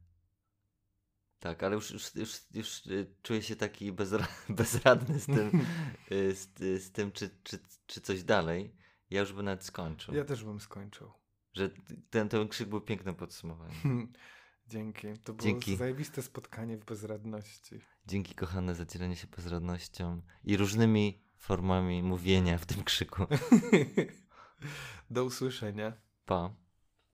tak, 1.39 1.62
ale 1.62 1.74
już, 1.74 1.91
już, 1.91 2.14
już, 2.14 2.41
już 2.55 2.87
y, 2.87 3.14
czuję 3.22 3.43
się 3.43 3.57
taki 3.57 3.93
bezra 3.93 4.28
bezradny 4.49 5.20
z 5.20 5.26
tym, 5.26 5.66
y, 6.12 6.35
z, 6.35 6.49
z 6.83 6.93
tym 6.93 7.12
czy, 7.12 7.30
czy, 7.43 7.59
czy 7.87 8.01
coś 8.01 8.22
dalej. 8.22 8.76
Ja 9.11 9.20
już 9.20 9.33
bym 9.33 9.45
nawet 9.45 9.64
skończył. 9.64 10.14
Ja 10.14 10.24
też 10.24 10.45
bym 10.45 10.61
skończył. 10.61 11.12
Że 11.53 11.70
ten, 12.11 12.28
ten 12.28 12.49
krzyk 12.49 12.68
był 12.68 12.80
pięknym 12.80 13.14
podsumowaniem. 13.14 14.12
Dzięki. 14.66 15.18
To 15.24 15.33
było 15.33 15.49
Dzięki. 15.49 15.76
zajebiste 15.76 16.22
spotkanie 16.22 16.78
w 16.78 16.85
bezradności. 16.85 17.80
Dzięki 18.07 18.35
kochane 18.35 18.74
za 18.74 18.85
dzielenie 18.85 19.16
się 19.16 19.26
bezradnością 19.26 20.22
i 20.45 20.57
różnymi 20.57 21.22
formami 21.43 22.03
mówienia 22.03 22.59
w 22.59 22.66
tym 22.66 22.84
krzyku. 22.84 23.26
Do 25.11 25.24
usłyszenia. 25.24 25.93
Pa. 26.24 26.61